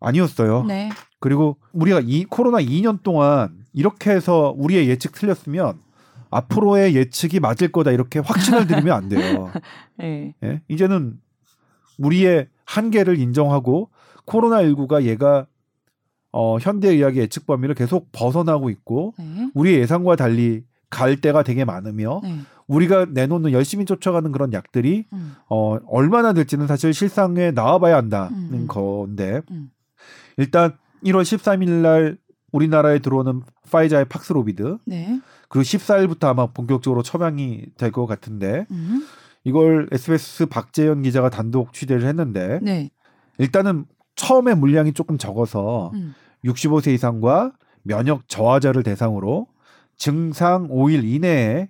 아니었어요. 0.00 0.64
네. 0.64 0.90
그리고 1.20 1.56
우리가 1.72 2.00
이 2.04 2.24
코로나 2.24 2.58
2년 2.58 3.02
동안 3.02 3.64
이렇게 3.72 4.10
해서 4.10 4.54
우리의 4.58 4.88
예측 4.88 5.12
틀렸으면 5.12 5.78
앞으로의 6.32 6.96
예측이 6.96 7.40
맞을 7.40 7.70
거다 7.70 7.92
이렇게 7.92 8.18
확신을 8.18 8.66
드리면 8.66 8.92
안 8.92 9.08
돼요. 9.08 9.52
네. 9.98 10.34
예? 10.42 10.62
이제는 10.68 11.20
우리의 11.98 12.48
한계를 12.64 13.18
인정하고 13.18 13.90
코로나19가 14.26 15.04
얘가 15.04 15.46
어, 16.32 16.56
현대의학의 16.58 17.18
예측 17.22 17.46
범위를 17.46 17.74
계속 17.74 18.08
벗어나고 18.12 18.70
있고 18.70 19.14
네. 19.18 19.50
우리의 19.54 19.80
예상과 19.80 20.16
달리 20.16 20.64
갈 20.88 21.20
때가 21.20 21.42
되게 21.42 21.64
많으며 21.66 22.20
네. 22.22 22.38
우리가 22.66 23.06
내놓는 23.10 23.52
열심히 23.52 23.84
쫓아가는 23.84 24.32
그런 24.32 24.54
약들이 24.54 25.04
음. 25.12 25.34
어, 25.50 25.76
얼마나 25.86 26.32
될지는 26.32 26.66
사실 26.66 26.94
실상에 26.94 27.50
나와봐야 27.50 27.96
한다는 27.96 28.52
음. 28.52 28.66
건데 28.66 29.42
음. 29.50 29.70
일단 30.38 30.72
1월 31.04 31.22
13일 31.22 31.68
날 31.82 32.16
우리나라에 32.52 33.00
들어오는 33.00 33.42
파이자의 33.70 34.06
팍스로비드 34.06 34.78
네. 34.86 35.20
그리고 35.52 35.64
14일부터 35.64 36.24
아마 36.28 36.46
본격적으로 36.46 37.02
처방이 37.02 37.66
될 37.76 37.92
것 37.92 38.06
같은데 38.06 38.64
음. 38.70 39.06
이걸 39.44 39.86
SBS 39.92 40.46
박재현 40.46 41.02
기자가 41.02 41.28
단독 41.28 41.74
취재를 41.74 42.08
했는데 42.08 42.58
네. 42.62 42.90
일단은 43.36 43.84
처음에 44.16 44.54
물량이 44.54 44.94
조금 44.94 45.18
적어서 45.18 45.90
음. 45.92 46.14
65세 46.46 46.94
이상과 46.94 47.52
면역 47.82 48.26
저하자를 48.28 48.82
대상으로 48.82 49.46
증상 49.98 50.68
5일 50.68 51.04
이내에 51.04 51.68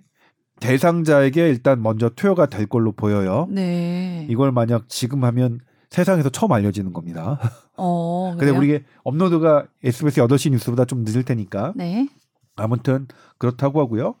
대상자에게 0.61 1.49
일단 1.49 1.81
먼저 1.81 2.07
투여가 2.07 2.45
될 2.45 2.67
걸로 2.67 2.93
보여요. 2.93 3.47
네. 3.49 4.25
이걸 4.29 4.53
만약 4.53 4.87
지금 4.87 5.25
하면 5.25 5.59
세상에서 5.89 6.29
처음 6.29 6.53
알려지는 6.53 6.93
겁니다. 6.93 7.37
어. 7.75 8.33
근데? 8.39 8.57
우리 8.57 8.81
업로드가 9.03 9.65
SBS 9.83 10.21
8시 10.21 10.51
뉴스보다 10.51 10.85
좀 10.85 11.03
늦을 11.03 11.23
테니까 11.23 11.73
네. 11.75 12.07
아무튼 12.55 13.07
그렇다고 13.37 13.79
하고요. 13.81 14.15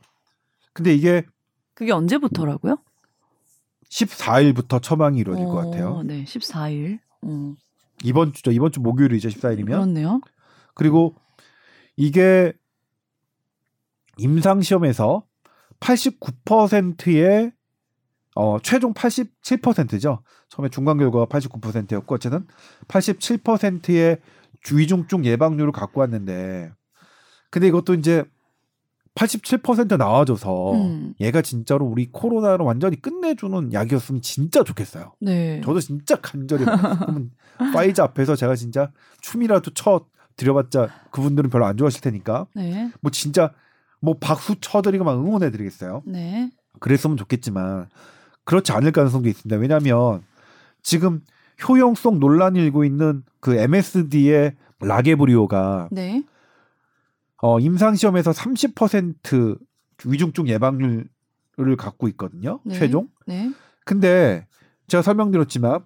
근데 0.73 0.93
이게 0.93 1.23
그게 1.73 1.91
언제부터라고요? 1.91 2.77
14일부터 3.89 4.81
처방이 4.81 5.19
이루어질 5.19 5.45
것 5.45 5.51
어, 5.51 5.55
같아요. 5.57 6.01
네. 6.03 6.23
14일. 6.23 6.99
어. 7.21 7.55
이번 8.03 8.33
주죠. 8.33 8.51
이번 8.51 8.71
주 8.71 8.79
목요일이죠. 8.81 9.29
14일이면. 9.29 9.67
그렇네요. 9.67 10.21
그리고 10.73 11.15
이게 11.95 12.53
임상 14.17 14.61
시험에서 14.61 15.25
89%의 15.79 17.51
어 18.35 18.57
최종 18.59 18.93
87%죠. 18.93 20.23
처음에 20.49 20.69
중간 20.69 20.97
결과가 20.97 21.25
89%였고 21.27 22.15
어쨌든 22.15 22.47
87%의 22.87 24.19
위중증 24.71 25.25
예방률을 25.25 25.71
갖고 25.71 26.01
왔는데 26.01 26.71
근데 27.53 27.67
이것도 27.67 27.93
이제 27.93 28.23
87% 29.13 29.95
나와줘서 29.95 30.73
음. 30.73 31.13
얘가 31.19 31.43
진짜로 31.43 31.85
우리 31.85 32.11
코로나를 32.11 32.65
완전히 32.65 32.99
끝내주는 32.99 33.71
약이었으면 33.71 34.23
진짜 34.23 34.63
좋겠어요. 34.63 35.13
네. 35.19 35.61
저도 35.63 35.79
진짜 35.79 36.15
간절히 36.15 36.65
파이자 37.71 38.05
앞에서 38.05 38.35
제가 38.35 38.55
진짜 38.55 38.91
춤이라도 39.21 39.75
쳐 39.75 40.07
드려봤자 40.35 40.89
그분들은 41.11 41.51
별로 41.51 41.65
안 41.67 41.77
좋아하실 41.77 42.01
테니까 42.01 42.47
네. 42.55 42.89
뭐 43.01 43.11
진짜 43.11 43.51
뭐 43.99 44.15
박수 44.19 44.55
쳐드리고 44.59 45.03
막 45.03 45.13
응원해드리겠어요. 45.13 46.01
네. 46.07 46.49
그랬으면 46.79 47.17
좋겠지만 47.17 47.87
그렇지 48.45 48.71
않을 48.71 48.91
가능성도 48.91 49.29
있습니다. 49.29 49.57
왜냐하면 49.57 50.23
지금 50.81 51.21
효용성 51.69 52.19
논란이 52.19 52.57
일고 52.57 52.83
있는 52.83 53.21
그 53.39 53.55
MSD의 53.55 54.55
라게브리오가 54.79 55.89
네. 55.91 56.23
어, 57.43 57.59
임상시험에서 57.59 58.31
30% 58.31 59.59
위중증 60.05 60.47
예방률을 60.47 61.75
갖고 61.77 62.07
있거든요. 62.07 62.61
네. 62.63 62.73
최종. 62.73 63.09
네. 63.27 63.51
근데 63.83 64.47
제가 64.87 65.01
설명드렸지만 65.01 65.81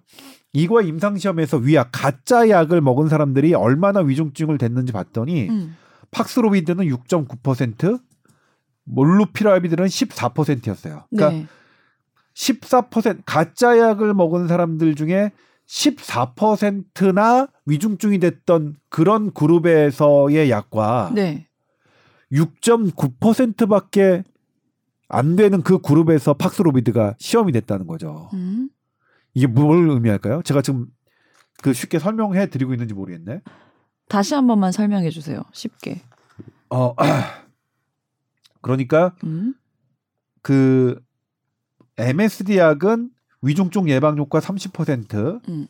이거의 0.52 0.86
임상시험에서 0.86 1.56
위약 1.56 1.88
가짜 1.90 2.48
약을 2.48 2.80
먹은 2.80 3.08
사람들이 3.08 3.54
얼마나 3.54 3.98
위중증을 3.98 4.56
됐는지 4.56 4.92
봤더니 4.92 5.48
음. 5.48 5.76
팍스로비드는 6.12 6.86
6.9%, 6.86 8.00
몰루피라비드는 8.84 9.84
14%였어요. 9.84 11.06
그러니까 11.10 11.40
네. 11.40 11.46
14% 12.34 13.22
가짜 13.26 13.76
약을 13.76 14.14
먹은 14.14 14.46
사람들 14.46 14.94
중에 14.94 15.32
14%나 15.66 17.48
위중증이 17.66 18.20
됐던 18.20 18.76
그런 18.88 19.32
그룹에서의 19.34 20.50
약과 20.50 21.10
네. 21.16 21.47
6.9%밖에 22.32 24.24
안 25.08 25.36
되는 25.36 25.62
그 25.62 25.78
그룹에서 25.78 26.34
팍스로비드가 26.34 27.14
시험이 27.18 27.52
됐다는 27.52 27.86
거죠. 27.86 28.28
음. 28.34 28.68
이게 29.34 29.46
뭘 29.46 29.88
의미할까요? 29.88 30.42
제가 30.42 30.62
지금 30.62 30.86
그 31.62 31.72
쉽게 31.72 31.98
설명해 31.98 32.48
드리고 32.50 32.74
있는지 32.74 32.94
모르겠네. 32.94 33.40
다시 34.08 34.34
한 34.34 34.46
번만 34.46 34.72
설명해 34.72 35.10
주세요. 35.10 35.42
쉽게. 35.52 36.02
어, 36.70 36.94
그러니까 38.60 39.14
음. 39.24 39.54
그 40.42 41.00
MSD 41.96 42.58
약은 42.58 43.10
위중증 43.42 43.88
예방 43.88 44.18
효과 44.18 44.40
30%, 44.40 45.48
음. 45.48 45.66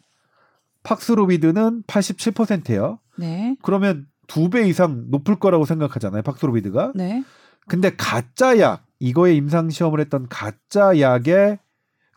팍스로비드는 0.83 1.83
87%예요. 1.85 2.99
네. 3.19 3.57
그러면 3.63 4.07
두 4.29 4.49
배 4.51 4.69
이상 4.69 5.07
높을 5.09 5.37
거라고 5.37 5.65
생각하잖아요, 5.65 6.23
팍스로비드가. 6.23 6.93
네. 6.95 7.25
근데 7.67 7.91
가짜 7.97 8.59
약 8.61 8.87
이거에 9.01 9.35
임상 9.35 9.71
시험을 9.71 9.99
했던 10.01 10.29
가짜 10.29 11.01
약에 11.01 11.59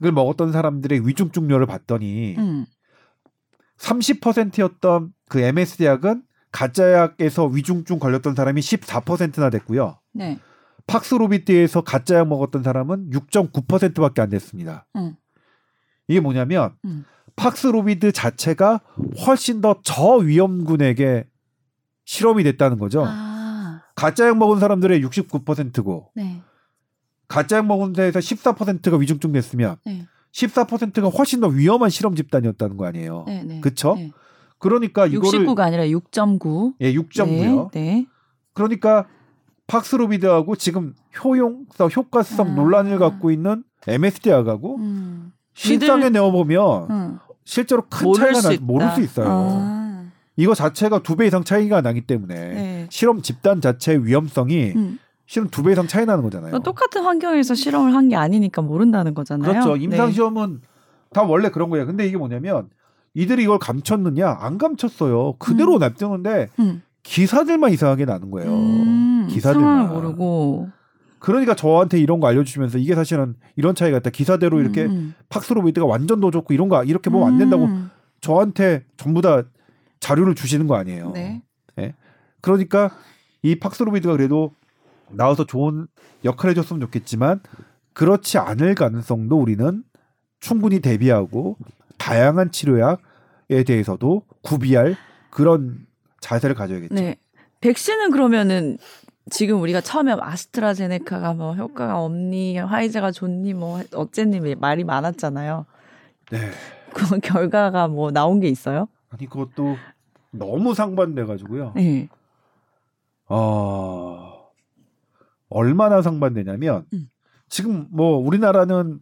을 0.04 0.12
먹었던 0.12 0.52
사람들의 0.52 1.08
위중증률을 1.08 1.67
봤더니 1.67 2.36
음. 2.36 2.65
30%였던 3.78 5.13
그 5.30 5.39
MSD 5.39 5.86
약은 5.86 6.24
가짜 6.52 6.91
약에서 6.93 7.45
위중증 7.45 8.00
걸렸던 8.00 8.34
사람이 8.34 8.62
14%나 8.62 9.52
됐고요. 9.52 10.00
네. 10.13 10.39
팍스로비드에서 10.88 11.82
가짜 11.82 12.15
약 12.15 12.28
먹었던 12.28 12.63
사람은 12.63 13.12
6.9%밖에 13.12 14.21
안 14.21 14.30
됐습니다. 14.30 14.88
음. 14.95 15.15
이게 16.08 16.19
뭐냐면 16.19 16.74
음. 16.84 17.06
팍스로비드 17.36 18.12
자체가 18.12 18.82
훨씬 19.26 19.62
더 19.62 19.82
저위험군에게 19.84 21.28
실험이 22.12 22.43
됐다는 22.43 22.78
거죠. 22.78 23.06
아. 23.08 23.84
가짜 23.95 24.28
약 24.28 24.38
먹은 24.38 24.60
사람들의 24.60 25.02
69%고 25.02 26.10
네. 26.13 26.41
가짜 27.30 27.56
약 27.58 27.67
먹은 27.67 27.93
데에서 27.93 28.19
14%가 28.19 28.97
위중증 28.97 29.32
됐으면 29.32 29.78
네. 29.86 30.06
14%가 30.34 31.08
훨씬 31.08 31.39
더 31.39 31.47
위험한 31.47 31.89
실험 31.89 32.13
집단이었다는 32.15 32.76
거 32.76 32.86
아니에요. 32.86 33.24
네. 33.28 33.43
네. 33.43 33.62
그쵸? 33.62 33.95
네. 33.95 34.12
그러니까 34.60 35.06
이거를 35.08 35.45
69가 35.45 35.62
아니라 35.62 35.84
6.9. 35.86 36.74
예, 36.82 36.93
6.9요. 36.93 37.71
네. 37.71 37.80
네. 37.82 38.06
그러니까 38.54 39.08
팍스로비드하고 39.67 40.58
지금 40.58 40.93
효용성, 41.24 41.89
효과성 41.95 42.47
아. 42.50 42.52
논란을 42.52 43.00
갖고 43.00 43.32
있는 43.32 43.63
MSD하고 43.88 44.76
음. 44.80 45.32
실상에 45.54 46.08
믿을- 46.10 46.12
내어 46.12 46.30
보면 46.32 46.89
음. 46.89 47.19
실제로 47.45 47.84
큰 47.89 48.08
모를 48.08 48.34
차이가 48.34 48.41
수 48.41 48.50
나. 48.50 48.58
모를 48.62 48.91
수 48.91 49.02
있어요. 49.02 49.28
아. 49.30 49.81
이거 50.38 50.54
자체가 50.56 51.00
두 51.04 51.15
배 51.15 51.28
이상 51.28 51.44
차이가 51.44 51.82
나기 51.82 52.02
때문에 52.02 52.36
네. 52.36 52.88
실험 52.89 53.22
집단 53.22 53.62
자체의 53.62 54.06
위험성이 54.06 54.74
음. 54.76 55.00
실은 55.26 55.48
두배 55.50 55.72
이상 55.74 55.88
차이 55.88 56.06
나는 56.06 56.24
거잖아요. 56.24 56.60
똑같은 56.60 57.04
환경에서 57.04 57.54
실험을 57.56 57.94
한 57.96 58.10
게 58.10 58.15
아니니까 58.17 58.62
모른다는 58.62 59.13
거잖아요. 59.13 59.50
그렇죠. 59.52 59.78
네. 59.78 59.84
임상 59.84 60.12
시험은 60.12 60.62
다 61.13 61.24
원래 61.24 61.50
그런 61.50 61.70
거예요. 61.70 61.86
근데 61.86 62.06
이게 62.06 62.17
뭐냐면 62.17 62.70
이들이 63.13 63.44
이걸 63.44 63.60
감췄느냐 63.60 64.38
안 64.41 64.58
감췄어요. 64.58 65.36
그대로 65.39 65.76
음. 65.76 65.80
냅두는데 65.80 66.50
음. 66.60 66.82
기사들만 67.04 67.72
이상하게 67.72 68.06
나는 68.06 68.30
거예요. 68.32 68.52
음, 68.54 69.28
기사들만. 69.30 69.89
모르고 69.94 70.70
그러니까 71.20 71.56
저한테 71.56 72.00
이런 72.00 72.20
거 72.20 72.28
알려주시면서 72.28 72.78
이게 72.78 72.96
사실은 72.96 73.36
이런 73.56 73.74
차이가 73.76 73.98
있다. 73.98 74.10
기사대로 74.10 74.60
이렇게 74.60 74.84
음, 74.86 75.13
팍스로비드가 75.30 75.86
완전 75.86 76.20
더 76.20 76.30
좋고 76.32 76.54
이런 76.54 76.67
거 76.70 76.84
이렇게 76.84 77.10
보면 77.10 77.28
안 77.28 77.38
된다고 77.38 77.65
음. 77.65 77.89
저한테 78.22 78.84
전부 78.98 79.22
다 79.22 79.44
자료를 80.02 80.36
주시는 80.36 80.68
거 80.68 80.76
아니에요. 80.76 81.12
네. 81.14 81.42
그러니까 82.42 82.90
이 83.44 83.58
팍스로비드가 83.58 84.18
그래도 84.18 84.52
나와서 85.10 85.46
좋은 85.46 85.88
역할을 86.26 86.52
해줬으면 86.52 86.82
좋겠지만 86.82 87.40
그렇지 87.94 88.38
않을 88.38 88.76
가능성도 88.76 89.38
우리는 89.38 89.84
충분히 90.40 90.80
대비하고 90.80 91.58
다양한 91.98 92.52
치료약에 92.52 93.64
대해서도 93.66 94.24
구비할 94.42 94.98
그런 95.30 95.86
자세를 96.20 96.56
가져야겠죠. 96.56 96.96
네. 96.96 97.18
백신은 97.62 98.12
그러면은 98.12 98.78
지금 99.30 99.62
우리가 99.62 99.82
처음에 99.82 100.16
아스트라제네카가 100.20 101.34
뭐 101.36 101.54
효과가 101.54 102.02
없니, 102.02 102.58
화이자가 102.58 103.12
좋니, 103.12 103.54
뭐 103.54 103.82
어쨌니 103.94 104.56
말이 104.56 104.84
많았잖아요. 104.84 105.66
네. 106.32 106.50
그 106.94 107.20
결과가 107.22 107.88
뭐 107.88 108.12
나온 108.12 108.40
게 108.40 108.48
있어요? 108.48 108.88
아니 109.12 109.28
그것도 109.28 109.76
너무 110.32 110.74
상반돼 110.74 111.26
가지고요. 111.26 111.74
네. 111.76 112.10
어 113.28 114.50
얼마나 115.50 116.02
상반되냐면 116.02 116.86
음. 116.93 117.10
지금 117.50 117.88
뭐 117.91 118.17
우리나라는 118.17 119.00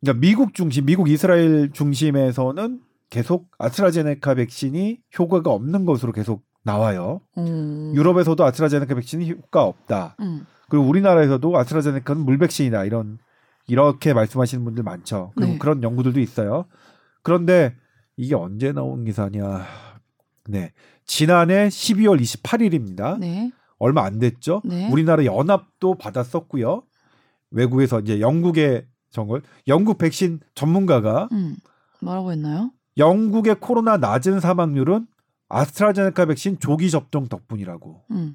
그러니까 0.00 0.20
미국 0.20 0.54
중심, 0.54 0.86
미국 0.86 1.08
이스라엘 1.08 1.70
중심에서는 1.72 2.80
계속 3.10 3.50
아스트라제네카 3.58 4.34
백신이 4.34 5.00
효과가 5.18 5.50
없는 5.50 5.86
것으로 5.86 6.12
계속 6.12 6.44
나와요. 6.62 7.20
음. 7.38 7.92
유럽에서도 7.94 8.42
아스트라제네카 8.44 8.94
백신이 8.94 9.30
효과 9.30 9.64
없다. 9.64 10.16
음. 10.20 10.46
그리고 10.68 10.86
우리나라에서도 10.86 11.56
아스트라제네카는 11.56 12.24
물 12.24 12.38
백신이다. 12.38 12.84
이런 12.84 13.18
이렇게 13.66 14.12
말씀하시는 14.12 14.64
분들 14.64 14.82
많죠. 14.82 15.32
그리고 15.36 15.52
네. 15.52 15.58
그런 15.58 15.82
연구들도 15.82 16.20
있어요. 16.20 16.66
그런데 17.22 17.74
이게 18.16 18.34
언제 18.34 18.72
나온 18.72 19.04
기사냐? 19.04 19.66
네. 20.48 20.72
지난해 21.04 21.68
12월 21.68 22.20
28일입니다. 22.20 23.18
네. 23.18 23.50
얼마 23.78 24.04
안 24.04 24.18
됐죠. 24.18 24.62
네. 24.64 24.90
우리나라 24.90 25.24
연합도 25.24 25.96
받았었고요. 25.96 26.82
외국에서 27.50 28.00
이제 28.00 28.20
영국의 28.20 28.86
정걸 29.10 29.42
영국 29.68 29.98
백신 29.98 30.40
전문가가 30.54 31.28
음. 31.32 31.56
뭐라고 32.00 32.32
했나요? 32.32 32.72
영국의 32.96 33.56
코로나 33.60 33.96
낮은 33.96 34.40
사망률은 34.40 35.06
아스트라제네카 35.48 36.26
백신 36.26 36.58
조기 36.58 36.90
접종 36.90 37.28
덕분이라고. 37.28 38.04
음. 38.10 38.34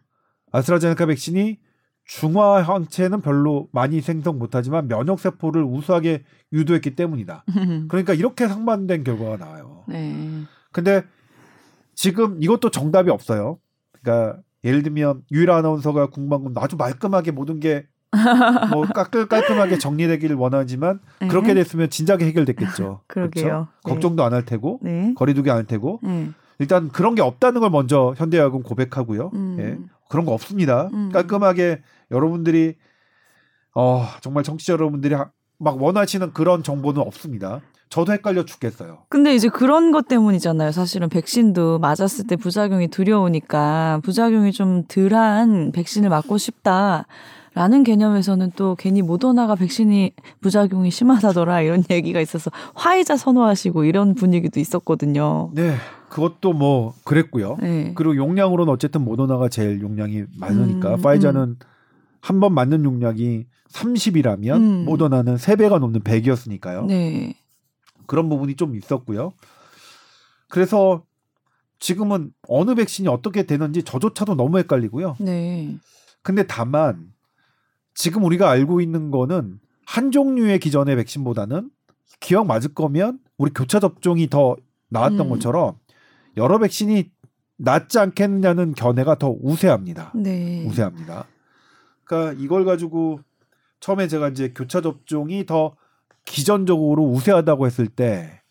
아스트라제네카 0.52 1.06
백신이 1.06 1.58
중화 2.10 2.62
항체는 2.64 3.22
별로 3.22 3.68
많이 3.72 4.02
생성 4.02 4.40
못하지만 4.40 4.88
면역 4.88 5.20
세포를 5.20 5.64
우수하게 5.64 6.24
유도했기 6.52 6.96
때문이다. 6.96 7.44
그러니까 7.88 8.16
이렇게 8.16 8.48
상반된 8.48 9.04
결과가 9.04 9.38
나와요. 9.38 9.84
네. 9.88 10.42
근데 10.72 11.04
지금 11.94 12.42
이것도 12.42 12.72
정답이 12.72 13.12
없어요. 13.12 13.60
그러니까 14.02 14.40
예를 14.64 14.82
들면 14.82 15.22
유일 15.32 15.52
아나운서가 15.52 16.08
궁금한 16.08 16.44
건 16.46 16.54
아주 16.64 16.78
말끔하게 16.78 17.30
모든 17.32 17.60
게 17.60 17.86
뭐 18.74 18.88
깔끔 18.88 19.28
깔끔하게 19.28 19.78
정리되기를 19.78 20.36
원하지만 20.36 21.00
그렇게 21.20 21.54
됐으면 21.54 21.92
진작에 21.92 22.22
해결됐겠죠. 22.26 23.02
네. 23.06 23.08
그렇죠? 23.08 23.48
네. 23.48 23.54
걱정도 23.84 24.24
안 24.24 24.34
할 24.34 24.44
테고 24.46 24.80
네. 24.82 25.14
거리두기 25.16 25.52
안 25.52 25.58
할 25.58 25.66
테고 25.66 26.00
네. 26.02 26.32
일단 26.58 26.90
그런 26.90 27.14
게 27.14 27.22
없다는 27.22 27.62
걸 27.62 27.70
먼저 27.70 28.16
현대의학은 28.18 28.64
고백하고요. 28.64 29.30
음. 29.36 29.58
예. 29.60 29.78
그런 30.10 30.26
거 30.26 30.34
없습니다. 30.34 30.90
음. 30.92 31.12
깔끔하게 31.14 31.84
여러분들이 32.12 32.76
어 33.76 34.06
정말 34.22 34.44
정치자 34.44 34.74
여러분들이 34.74 35.14
하- 35.14 35.30
막 35.58 35.82
원하시는 35.82 36.34
그런 36.34 36.64
정보는 36.64 37.02
없습니다. 37.02 37.62
저도 37.90 38.14
헷갈려 38.14 38.46
죽겠어요. 38.46 39.00
근데 39.10 39.34
이제 39.34 39.50
그런 39.50 39.92
것 39.92 40.08
때문이잖아요. 40.08 40.72
사실은 40.72 41.10
백신도 41.10 41.80
맞았을 41.80 42.28
때 42.28 42.36
부작용이 42.36 42.88
두려우니까 42.88 44.00
부작용이 44.04 44.52
좀 44.52 44.84
덜한 44.88 45.72
백신을 45.72 46.10
맞고 46.10 46.38
싶다라는 46.38 47.04
라는 47.56 47.84
개념에서는 47.84 48.52
또 48.56 48.76
괜히 48.76 49.02
모더나가 49.02 49.56
백신이 49.56 50.14
부작용이 50.40 50.92
심하다더라 50.92 51.62
이런 51.62 51.84
얘기가 51.90 52.22
있어서 52.22 52.52
화이자 52.76 53.18
선호하시고 53.18 53.84
이런 53.86 54.14
분위기도 54.14 54.60
있었거든요. 54.60 55.50
네, 55.56 55.76
그것도 56.10 56.54
뭐 56.54 56.94
그랬고요. 57.04 57.58
네. 57.60 57.94
그리고 57.96 58.16
용량으로는 58.16 58.72
어쨌든 58.72 59.04
모더나가 59.04 59.50
제일 59.50 59.82
용량이 59.82 60.26
많으니까 60.38 60.94
음, 60.96 61.02
파이자는 61.02 61.58
한 62.22 62.40
번 62.40 62.54
맞는 62.54 62.84
용량이 62.84 63.46
30이라면 63.72 64.58
음. 64.58 64.86
모더나는 64.86 65.36
3배가 65.36 65.80
넘는 65.80 66.02
100이었으니까요. 66.02 66.86
네. 66.86 67.36
그런 68.08 68.30
부분이 68.30 68.56
좀 68.56 68.76
있었고요. 68.76 69.34
그래서 70.48 71.04
지금은 71.80 72.34
어느 72.48 72.76
백신이 72.76 73.08
어떻게 73.08 73.44
되는지 73.44 73.84
저조차도 73.84 74.36
너무 74.36 74.58
헷갈리고요. 74.58 75.16
네. 75.20 75.78
근데 76.22 76.46
다만 76.46 77.12
지금 77.94 78.24
우리가 78.24 78.50
알고 78.50 78.82
있는 78.82 79.12
거는 79.12 79.60
한 79.86 80.12
종류의 80.12 80.60
기존의 80.60 80.96
백신보다는 80.98 81.70
기왕 82.20 82.48
맞을 82.48 82.74
거면 82.74 83.20
우리 83.38 83.52
교차 83.54 83.80
접종이 83.80 84.28
더 84.30 84.56
나았던 84.90 85.22
음. 85.22 85.30
것처럼 85.30 85.78
여러 86.38 86.58
백신이 86.60 87.12
낫지 87.58 88.00
않겠느냐는 88.00 88.74
견해가 88.74 89.16
더 89.16 89.36
우세합니다. 89.42 90.12
네. 90.16 90.66
우세합니다. 90.66 91.26
그러니까 92.10 92.42
이걸 92.42 92.66
가지고 92.66 93.20
처음에 93.80 94.08
제가 94.08 94.30
이제 94.30 94.52
교차 94.54 94.82
접종이 94.82 95.46
더 95.46 95.76
기전적으로 96.26 97.04
우세하다고 97.04 97.68
했을 97.68 97.88
때 97.88 98.42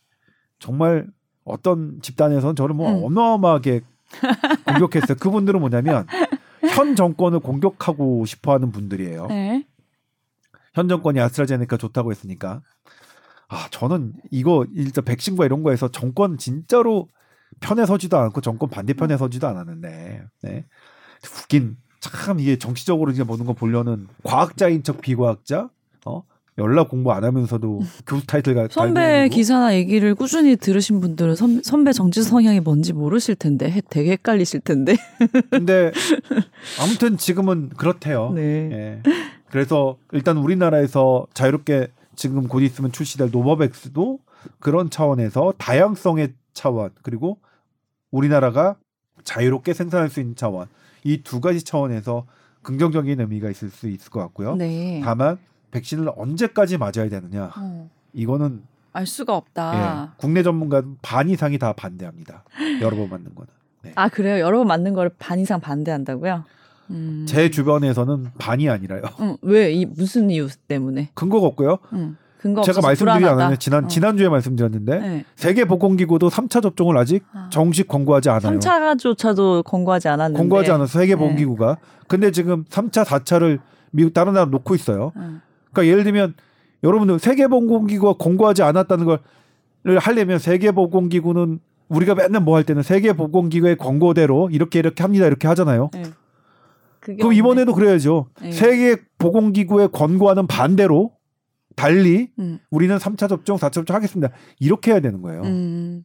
정말 0.60 1.08
어떤 1.44 2.00
집단에서는 2.00 2.54
저를 2.54 2.74
뭐 2.74 2.90
음. 2.90 3.04
어마어마하게 3.04 3.80
공격했어요. 4.66 5.18
그분들은 5.18 5.60
뭐냐면 5.60 6.06
현 6.74 6.94
정권을 6.94 7.40
공격하고 7.40 8.24
싶어하는 8.24 8.70
분들이에요. 8.70 9.26
네. 9.26 9.66
현 10.74 10.88
정권이 10.88 11.20
아스트라제네카 11.20 11.76
좋다고 11.76 12.12
했으니까 12.12 12.62
아 13.48 13.68
저는 13.70 14.12
이거 14.30 14.66
일단 14.72 15.04
백신과 15.04 15.44
이런 15.44 15.62
거에서 15.62 15.90
정권 15.90 16.38
진짜로 16.38 17.08
편에 17.60 17.86
서지도 17.86 18.18
않고 18.18 18.40
정권 18.40 18.70
반대편에 18.70 19.16
서지도 19.16 19.48
않았는데 19.48 20.22
네. 20.42 20.66
웃긴 21.42 21.76
참 22.00 22.40
이게 22.40 22.56
정치적으로 22.58 23.10
이제 23.10 23.24
보는 23.24 23.44
거 23.46 23.52
보려는 23.52 24.06
과학자인 24.22 24.82
척 24.82 25.00
비과학자 25.00 25.68
어 26.06 26.22
연락 26.58 26.88
공부 26.88 27.12
안 27.12 27.24
하면서도 27.24 27.80
교수 28.06 28.26
타이틀 28.26 28.54
가 28.54 28.66
선배. 28.70 29.28
기사나 29.28 29.74
얘기를 29.74 30.14
꾸준히 30.14 30.56
들으신 30.56 31.00
분들은 31.00 31.36
선, 31.36 31.62
선배 31.62 31.92
정치 31.92 32.22
성향이 32.22 32.60
뭔지 32.60 32.92
모르실 32.92 33.36
텐데 33.36 33.70
해- 33.70 33.80
되게 33.88 34.12
헷갈리실 34.12 34.60
텐데. 34.60 34.96
근데 35.50 35.92
아무튼 36.80 37.16
지금은 37.16 37.70
그렇대요. 37.70 38.32
네. 38.34 38.42
예. 38.72 39.02
그래서 39.50 39.96
일단 40.12 40.36
우리나라에서 40.36 41.26
자유롭게 41.32 41.88
지금 42.16 42.48
곧 42.48 42.60
있으면 42.60 42.90
출시될 42.92 43.30
노바백스도 43.30 44.18
그런 44.58 44.90
차원에서 44.90 45.54
다양성의 45.58 46.32
차원 46.52 46.90
그리고 47.02 47.38
우리나라가 48.10 48.76
자유롭게 49.24 49.72
생산할 49.74 50.08
수 50.10 50.20
있는 50.20 50.36
차원 50.36 50.66
이 51.04 51.22
두 51.22 51.40
가지 51.40 51.62
차원에서 51.62 52.26
긍정적인 52.62 53.20
의미가 53.20 53.50
있을 53.50 53.70
수 53.70 53.88
있을 53.88 54.10
것 54.10 54.20
같고요. 54.20 54.56
네. 54.56 55.00
다만 55.04 55.38
백신을 55.70 56.10
언제까지 56.16 56.76
맞아야 56.78 57.08
되느냐 57.08 57.52
어, 57.56 57.88
이거는 58.12 58.62
알 58.92 59.06
수가 59.06 59.34
예, 59.34 59.36
없다. 59.36 60.14
국내 60.16 60.42
전문가 60.42 60.82
반 61.02 61.28
이상이 61.28 61.58
다 61.58 61.72
반대합니다. 61.72 62.44
여러 62.80 62.96
번 62.96 63.10
맞는 63.10 63.34
거는. 63.34 63.48
아 63.94 64.08
그래요? 64.08 64.40
여러 64.40 64.58
번 64.58 64.66
맞는 64.66 64.94
걸반 64.94 65.38
이상 65.38 65.60
반대한다고요? 65.60 66.44
음. 66.90 67.24
제 67.28 67.50
주변에서는 67.50 68.32
반이 68.38 68.68
아니라요. 68.68 69.02
응, 69.20 69.36
왜? 69.42 69.70
이 69.72 69.84
무슨 69.86 70.30
이유 70.30 70.48
때문에? 70.68 71.10
근거가 71.14 71.46
없고요. 71.46 71.78
응. 71.92 72.16
근거 72.38 72.62
제가 72.62 72.80
말씀드리지? 72.80 73.24
않았는데 73.24 73.56
지난 73.58 73.84
어. 73.84 73.88
지난주에 73.88 74.28
말씀드렸는데 74.28 74.98
네. 75.00 75.24
세계 75.34 75.64
보건기구도 75.64 76.28
3차 76.30 76.62
접종을 76.62 76.96
아직 76.96 77.24
아. 77.32 77.48
정식 77.50 77.88
권고하지 77.88 78.30
않아요. 78.30 78.58
3차조차도 78.60 79.64
권고하지 79.64 80.08
않았는데. 80.08 80.38
권고하지 80.38 80.70
않아서 80.70 80.98
세계 80.98 81.14
네. 81.14 81.18
보건기구가. 81.20 81.78
근데 82.06 82.30
지금 82.30 82.64
3차, 82.64 83.04
4차를 83.04 83.58
미국 83.90 84.14
다른 84.14 84.34
나라 84.34 84.46
놓고 84.46 84.74
있어요. 84.76 85.12
응. 85.16 85.40
그러니까 85.72 85.90
예를 85.92 86.04
들면 86.04 86.34
여러분들 86.84 87.18
세계 87.18 87.48
보건기구가 87.48 88.14
권고하지 88.14 88.62
않았다는 88.62 89.04
걸를 89.04 89.98
하려면 89.98 90.38
세계 90.38 90.70
보건기구는 90.70 91.58
우리가 91.88 92.14
맨날 92.14 92.42
뭐 92.42 92.56
할 92.56 92.64
때는 92.64 92.82
세계 92.82 93.14
보건기구의 93.14 93.76
권고대로 93.78 94.50
이렇게 94.52 94.78
이렇게 94.78 95.02
합니다 95.02 95.26
이렇게 95.26 95.48
하잖아요. 95.48 95.90
네. 95.92 96.02
그럼. 97.00 97.32
이번에도 97.32 97.74
그래야죠. 97.74 98.26
네. 98.42 98.52
세계 98.52 98.96
보건기구의 99.18 99.88
권고하는 99.92 100.46
반대로 100.46 101.12
달리 101.78 102.32
음. 102.40 102.58
우리는 102.70 102.96
3차 102.96 103.28
접종, 103.28 103.56
4차 103.56 103.72
접종 103.72 103.94
하겠습니다. 103.94 104.34
이렇게 104.58 104.90
해야 104.90 105.00
되는 105.00 105.22
거예요. 105.22 105.42
음. 105.42 106.04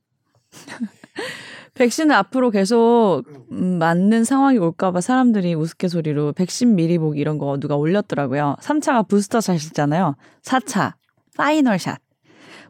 백신을 1.73 2.15
앞으로 2.15 2.51
계속 2.51 3.23
음, 3.51 3.79
맞는 3.79 4.23
상황이 4.23 4.59
올까봐 4.59 5.01
사람들이 5.01 5.55
우스갯소리로 5.55 6.33
백신 6.33 6.75
미리 6.75 6.99
보기 6.99 7.19
이런 7.19 7.39
거 7.39 7.59
누가 7.59 7.75
올렸더라고요. 7.75 8.57
3차가 8.61 9.07
부스터샷이잖아요. 9.07 10.15
4차 10.43 10.93
final 11.35 11.79
shot, 11.79 11.99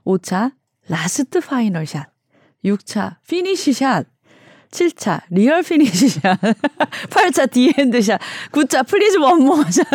5차 0.05 0.53
last 0.88 1.41
final 1.41 1.86
shot, 1.86 2.09
6차 2.63 3.17
finish 3.27 3.73
shot, 3.73 4.07
7차 4.73 5.21
real 5.29 5.62
finish 5.62 6.09
shot, 6.19 6.39
8차 7.09 7.49
the 7.51 7.76
end 7.76 8.01
shot, 8.01 8.19
9차 8.51 8.88
please 8.88 9.17
one 9.17 9.37
more 9.37 9.63
shot. 9.69 9.86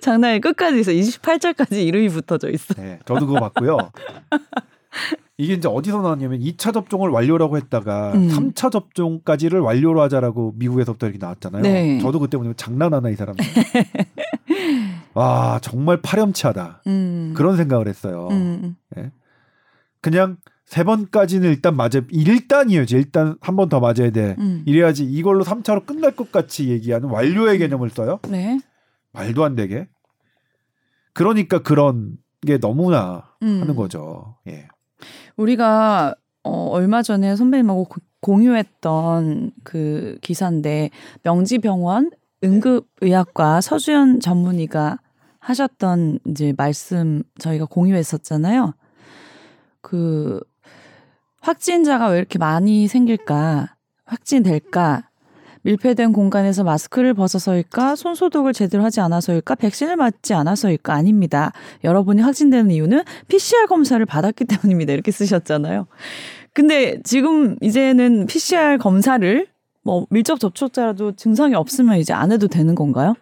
장난이 0.00 0.40
끝까지 0.40 0.80
있어. 0.80 0.92
28차까지 0.92 1.84
이름이 1.86 2.08
붙어져 2.08 2.48
있어. 2.50 2.74
네, 2.74 3.00
저도 3.04 3.26
그거 3.26 3.40
봤고요. 3.40 3.78
이게 5.38 5.52
이제 5.54 5.68
어디서 5.68 6.00
나왔냐면 6.00 6.40
2차 6.40 6.72
접종을 6.72 7.10
완료라고 7.10 7.58
했다가 7.58 8.12
음. 8.14 8.28
3차 8.28 8.72
접종까지를 8.72 9.60
완료로 9.60 10.00
하자라고 10.00 10.54
미국에서부터 10.56 11.06
이렇게 11.08 11.18
나왔잖아요. 11.18 11.62
네. 11.62 11.98
저도 11.98 12.20
그때 12.20 12.38
보면 12.38 12.54
장난하나 12.56 13.10
이 13.10 13.16
사람들. 13.16 13.44
와 15.12 15.58
정말 15.62 16.00
파렴치하다 16.00 16.82
음. 16.86 17.34
그런 17.36 17.56
생각을 17.56 17.88
했어요. 17.88 18.28
음. 18.30 18.76
그냥 20.00 20.38
세 20.66 20.82
번까지는 20.84 21.48
일단 21.48 21.76
맞아 21.76 22.00
일단이어지 22.10 22.96
일단 22.96 23.36
한 23.40 23.56
번 23.56 23.68
더 23.68 23.78
맞아야 23.80 24.10
돼. 24.10 24.34
음. 24.38 24.62
이래야지 24.66 25.04
이걸로 25.04 25.44
3차로 25.44 25.86
끝날 25.86 26.10
것 26.16 26.32
같이 26.32 26.68
얘기하는 26.68 27.08
완료의 27.08 27.58
개념을 27.58 27.88
써요. 27.90 28.18
네. 28.28 28.58
말도 29.12 29.44
안 29.44 29.54
되게. 29.54 29.88
그러니까 31.12 31.62
그런 31.62 32.16
게 32.46 32.58
너무나 32.58 33.32
음. 33.42 33.60
하는 33.62 33.76
거죠. 33.76 34.36
예. 34.48 34.66
우리가 35.36 36.14
어, 36.42 36.68
얼마 36.70 37.02
전에 37.02 37.34
선배님하고 37.36 37.84
고- 37.84 38.00
공유했던 38.20 39.52
그 39.64 40.18
기사인데 40.20 40.90
명지병원 41.22 42.10
응급의학과 42.44 43.60
서주연 43.60 44.20
전문의가 44.20 44.98
하셨던 45.38 46.18
이제 46.26 46.52
말씀 46.56 47.22
저희가 47.38 47.66
공유했었잖아요. 47.66 48.74
그 49.80 50.40
확진자가 51.46 52.08
왜 52.08 52.18
이렇게 52.18 52.40
많이 52.40 52.88
생길까? 52.88 53.76
확진될까? 54.04 55.08
밀폐된 55.62 56.12
공간에서 56.12 56.64
마스크를 56.64 57.14
벗어서일까? 57.14 57.94
손 57.94 58.16
소독을 58.16 58.52
제대로 58.52 58.82
하지 58.82 59.00
않아서일까? 59.00 59.54
백신을 59.54 59.96
맞지 59.96 60.34
않아서일까? 60.34 60.92
아닙니다. 60.92 61.52
여러분이 61.84 62.20
확진되는 62.20 62.72
이유는 62.72 63.02
PCR 63.28 63.66
검사를 63.66 64.04
받았기 64.04 64.44
때문입니다. 64.46 64.92
이렇게 64.92 65.12
쓰셨잖아요. 65.12 65.86
근데 66.52 67.00
지금 67.04 67.56
이제는 67.60 68.26
PCR 68.26 68.78
검사를 68.78 69.46
뭐 69.84 70.04
밀접 70.10 70.40
접촉자라도 70.40 71.12
증상이 71.12 71.54
없으면 71.54 71.98
이제 71.98 72.12
안 72.12 72.32
해도 72.32 72.48
되는 72.48 72.74
건가요? 72.74 73.14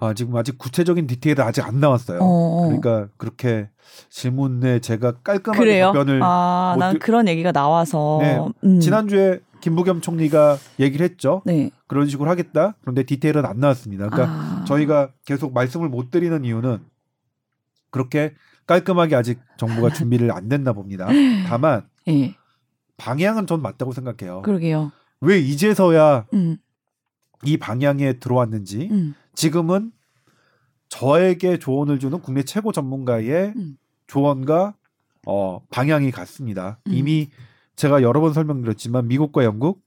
아 0.00 0.14
지금 0.14 0.36
아직 0.36 0.58
구체적인 0.58 1.06
디테일은 1.06 1.44
아직 1.44 1.64
안 1.66 1.80
나왔어요. 1.80 2.20
어, 2.20 2.24
어. 2.24 2.62
그러니까 2.66 3.08
그렇게 3.16 3.68
질문에 4.10 4.78
제가 4.80 5.12
깔끔하게 5.24 5.58
그래요? 5.58 5.86
답변을 5.86 6.20
아, 6.22 6.72
못난 6.74 6.92
드- 6.94 6.98
그런 7.00 7.26
얘기가 7.28 7.52
나와서. 7.52 8.18
네. 8.20 8.38
음. 8.64 8.80
지난주에 8.80 9.40
김부겸 9.60 10.00
총리가 10.00 10.56
얘기를 10.78 11.04
했죠. 11.04 11.42
네. 11.44 11.70
그런 11.88 12.08
식으로 12.08 12.30
하겠다. 12.30 12.76
그런데 12.80 13.02
디테일은 13.02 13.44
안 13.44 13.58
나왔습니다. 13.58 14.08
그러니까 14.08 14.32
아. 14.32 14.64
저희가 14.66 15.10
계속 15.26 15.52
말씀을 15.52 15.88
못 15.88 16.10
드리는 16.12 16.44
이유는 16.44 16.78
그렇게 17.90 18.34
깔끔하게 18.66 19.16
아직 19.16 19.40
정부가 19.56 19.90
준비를 19.90 20.30
안 20.30 20.48
됐나 20.48 20.72
봅니다. 20.74 21.08
다만 21.48 21.88
예. 22.06 22.34
방향은 22.98 23.46
전 23.46 23.62
맞다고 23.62 23.92
생각해요. 23.92 24.42
그러게요. 24.42 24.92
왜 25.20 25.38
이제서야 25.40 26.26
음. 26.34 26.58
이 27.44 27.56
방향에 27.56 28.14
들어왔는지 28.14 28.88
음. 28.90 29.14
지금은 29.34 29.92
저에게 30.88 31.58
조언을 31.58 31.98
주는 31.98 32.20
국내 32.20 32.42
최고 32.42 32.72
전문가의 32.72 33.52
음. 33.56 33.76
조언과 34.06 34.74
어, 35.26 35.60
방향이 35.70 36.10
같습니다. 36.10 36.78
음. 36.86 36.92
이미 36.92 37.28
제가 37.76 38.02
여러 38.02 38.20
번 38.20 38.32
설명드렸지만 38.32 39.06
미국과 39.08 39.44
영국 39.44 39.82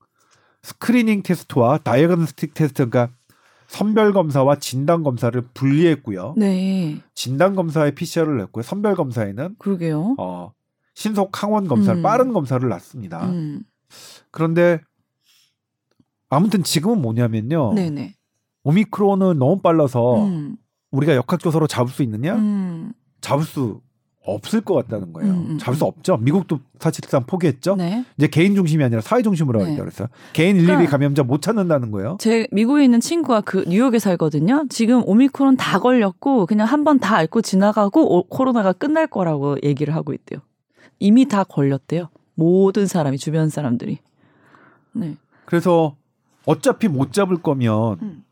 screening 0.61 1.23
test와 1.23 1.79
diagnostic 1.79 2.53
test 2.53 2.87
그러니까 2.87 3.13
선별 3.67 4.13
검사와 4.13 4.57
진단 4.57 5.01
검사를 5.01 5.41
분리했고요. 5.53 6.35
네. 6.37 6.99
진단 7.15 7.55
검사에 7.55 7.91
PCR을 7.91 8.37
냈고요. 8.37 8.63
선별 8.63 8.95
검사에는 8.95 9.55
그러게요. 9.57 10.15
어, 10.19 10.53
신속 10.93 11.41
항원 11.41 11.67
검사를 11.67 11.99
음. 11.99 12.03
빠른 12.03 12.33
검사를 12.33 12.67
놨습니다. 12.67 13.25
음. 13.29 13.63
그런데 14.29 14.81
아무튼 16.31 16.63
지금은 16.63 17.01
뭐냐면요. 17.01 17.73
네네. 17.75 18.15
오미크론은 18.63 19.37
너무 19.37 19.59
빨라서 19.61 20.23
음. 20.25 20.55
우리가 20.91 21.15
역학조사로 21.15 21.67
잡을 21.67 21.91
수 21.91 22.03
있느냐? 22.03 22.35
음. 22.35 22.93
잡을 23.21 23.43
수 23.43 23.81
없을 24.23 24.61
것 24.61 24.75
같다는 24.75 25.13
거예요. 25.13 25.31
음, 25.33 25.45
음, 25.51 25.57
잡을 25.57 25.75
수 25.77 25.83
없죠. 25.83 26.17
미국도 26.17 26.59
사실상 26.79 27.23
포기했죠. 27.25 27.75
네. 27.75 28.05
이제 28.17 28.27
개인 28.27 28.53
중심이 28.53 28.83
아니라 28.83 29.01
사회 29.01 29.23
중심으로 29.23 29.57
네. 29.59 29.65
하겠다 29.65 29.81
그랬어요. 29.83 30.07
개인 30.33 30.55
일일이 30.57 30.67
그러니까 30.67 30.91
감염자 30.91 31.23
못 31.23 31.41
찾는다는 31.41 31.89
거예요. 31.91 32.17
제 32.19 32.47
미국에 32.51 32.83
있는 32.83 32.99
친구가 32.99 33.41
그 33.41 33.65
뉴욕에 33.67 33.97
살거든요. 33.97 34.65
지금 34.69 35.01
오미크론 35.07 35.57
다 35.57 35.79
걸렸고 35.79 36.45
그냥 36.45 36.67
한 36.67 36.83
번 36.83 36.99
다 36.99 37.15
앓고 37.17 37.41
지나가고 37.41 38.15
오- 38.15 38.23
코로나가 38.27 38.73
끝날 38.73 39.07
거라고 39.07 39.57
얘기를 39.63 39.95
하고 39.95 40.13
있대요. 40.13 40.39
이미 40.99 41.27
다 41.27 41.43
걸렸대요. 41.43 42.09
모든 42.35 42.85
사람이 42.85 43.17
주변 43.17 43.49
사람들이. 43.49 43.97
네. 44.93 45.15
그래서 45.45 45.95
어차피 46.45 46.87
못 46.87 47.13
잡을 47.13 47.37
거면 47.37 47.97
음. 48.01 48.23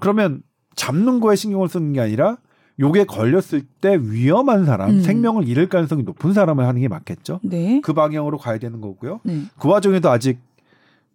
그러면 0.00 0.42
잡는 0.74 1.20
거에 1.20 1.36
신경을 1.36 1.68
쓰는 1.68 1.92
게 1.92 2.00
아니라 2.00 2.38
요게 2.80 3.04
걸렸을 3.04 3.62
때 3.80 3.98
위험한 4.00 4.64
사람, 4.64 4.90
음. 4.90 5.00
생명을 5.02 5.46
잃을 5.46 5.68
가능성이 5.68 6.02
높은 6.02 6.32
사람을 6.32 6.66
하는 6.66 6.80
게 6.80 6.88
맞겠죠. 6.88 7.40
네. 7.42 7.80
그 7.82 7.92
방향으로 7.92 8.38
가야 8.38 8.58
되는 8.58 8.80
거고요. 8.80 9.20
네. 9.24 9.42
그 9.58 9.68
와중에도 9.68 10.10
아직 10.10 10.40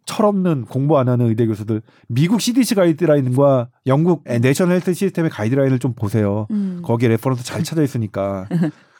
철없는 0.06 0.66
공부 0.66 0.98
안 0.98 1.10
하는 1.10 1.28
의대 1.28 1.46
교수들 1.46 1.82
미국 2.08 2.40
CDC 2.40 2.76
가이드라인과 2.76 3.70
영국 3.88 4.24
National 4.24 4.76
Health 4.76 4.94
System의 4.94 5.30
가이드라인을 5.32 5.80
좀 5.80 5.94
보세요. 5.94 6.48
음. 6.52 6.82
거기에 6.84 7.10
reference 7.10 7.44
잘 7.44 7.64
찾아 7.64 7.82
있으니까 7.82 8.48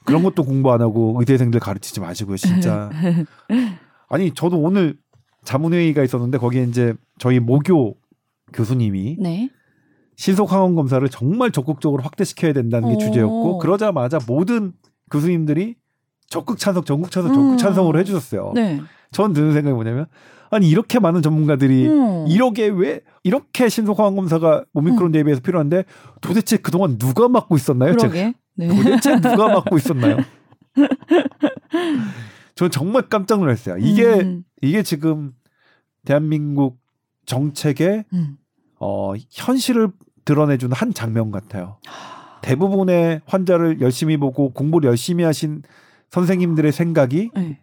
그런 0.04 0.24
것도 0.24 0.44
공부 0.44 0.72
안 0.74 0.82
하고 0.82 1.16
의대생들 1.20 1.60
가르치지 1.62 2.02
마시고요, 2.02 2.36
진짜. 2.36 2.90
아니 4.10 4.34
저도 4.34 4.58
오늘 4.60 4.98
자문회의가 5.48 6.04
있었는데 6.04 6.40
거기에 6.40 6.64
이제 6.64 6.94
저희 7.20 7.40
모교 7.40 7.96
교수님이 8.52 9.16
네. 9.18 9.50
신속 10.18 10.52
항원 10.52 10.76
검사를 10.76 11.08
정말 11.08 11.52
적극적으로 11.52 12.04
확대시켜야 12.04 12.52
된다는 12.52 12.90
게 12.90 12.96
오. 12.96 12.98
주제였고 12.98 13.58
그러자마자 13.60 14.20
모든 14.28 14.74
교수님들이 15.10 15.76
적극 16.28 16.58
찬성, 16.58 16.84
전국 16.84 17.12
찬성, 17.12 17.34
적극 17.34 17.52
음. 17.52 17.58
찬성으로 17.58 17.98
해주셨어요. 18.00 18.52
네. 18.56 18.82
전 19.12 19.32
드는 19.32 19.54
생각이 19.54 19.74
뭐냐면 19.74 20.08
아니 20.50 20.70
이렇게 20.70 21.00
많은 21.00 21.22
전문가들이 21.22 21.88
음. 21.88 22.26
이렇게 22.28 22.68
왜 22.68 23.00
이렇게 23.24 23.70
신속 23.70 24.00
항원 24.00 24.18
검사가 24.18 24.66
오미크론 24.74 25.14
대비해서 25.14 25.40
필요한데 25.42 25.86
도대체 26.20 26.58
그동안 26.58 26.98
누가 26.98 27.30
맡고 27.30 27.56
있었나요? 27.56 27.96
제가 27.96 28.12
그러게. 28.12 28.34
네. 28.56 28.68
도대체 28.68 29.16
누가 29.22 29.48
맡고 29.56 29.78
있었나요? 29.78 30.18
전 32.56 32.70
정말 32.70 33.04
깜짝 33.04 33.40
놀랐어요. 33.40 33.78
이게 33.78 34.04
음. 34.04 34.44
이게 34.62 34.84
지금 34.84 35.32
대한민국 36.08 36.80
정책의 37.26 38.06
음. 38.14 38.38
어, 38.80 39.12
현실을 39.30 39.90
드러내주는 40.24 40.74
한 40.74 40.94
장면 40.94 41.32
같아요. 41.32 41.80
대부분의 42.42 43.20
환자를 43.26 43.82
열심히 43.82 44.16
보고 44.16 44.54
공부를 44.54 44.88
열심히 44.88 45.26
하신 45.26 45.64
선생님들의 46.10 46.72
생각이 46.72 47.32
네. 47.36 47.60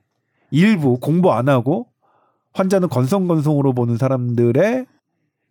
일부 0.50 1.00
공부 1.00 1.32
안 1.32 1.48
하고 1.48 1.88
환자는 2.52 2.90
건성건성으로 2.90 3.72
보는 3.72 3.96
사람들의 3.96 4.84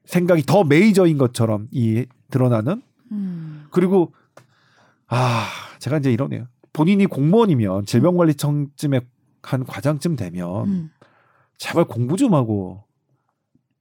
생각이 0.06 0.44
더 0.44 0.64
메이저인 0.64 1.18
것처럼 1.18 1.70
이 1.72 2.06
드러나는 2.30 2.84
음. 3.12 3.66
그리고 3.72 4.14
아 5.08 5.48
제가 5.80 5.98
이제 5.98 6.14
이러네요. 6.14 6.46
본인이 6.74 7.08
공무원이면 7.08 7.88
질병관리청쯤에 7.88 9.02
한 9.42 9.66
과장쯤 9.66 10.16
되면 10.16 10.68
음. 10.68 10.90
제발 11.64 11.86
공부 11.86 12.18
좀 12.18 12.34
하고 12.34 12.84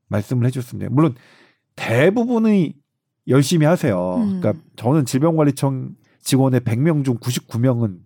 말씀을 0.06 0.46
해줬습니다. 0.46 0.88
물론 0.92 1.16
대부분이 1.74 2.74
열심히 3.26 3.66
하세요. 3.66 4.16
음. 4.18 4.40
그러니까 4.40 4.62
저는 4.76 5.04
질병관리청 5.04 5.96
직원의 6.20 6.60
100명 6.60 7.04
중 7.04 7.16
99명은 7.18 7.98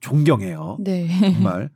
존경해요. 0.00 0.78
네. 0.80 1.06
정말. 1.32 1.70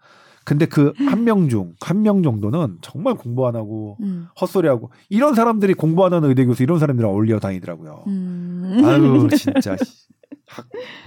근데 0.44 0.66
그 0.66 0.92
한 1.06 1.22
명 1.24 1.48
중 1.48 1.74
한 1.80 2.02
명 2.02 2.24
정도는 2.24 2.78
정말 2.80 3.14
공부 3.14 3.46
안 3.46 3.54
하고 3.54 3.96
음. 4.02 4.26
헛소리하고 4.40 4.90
이런 5.10 5.34
사람들이 5.34 5.74
공부 5.74 6.04
안 6.04 6.12
하는 6.12 6.28
의대 6.28 6.44
교수 6.44 6.64
이런 6.64 6.80
사람들이랑 6.80 7.12
어울려 7.12 7.38
다니더라고요. 7.38 8.04
음. 8.08 8.82
아유 8.84 9.28
진짜 9.36 9.76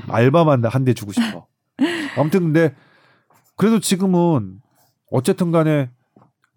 알바만 0.08 0.64
한 0.66 0.86
대 0.86 0.94
주고 0.94 1.12
싶어. 1.12 1.48
아무튼 2.18 2.40
근데 2.42 2.74
그래도 3.58 3.82
지금은 3.82 4.62
어쨌든 5.14 5.52
간에 5.52 5.90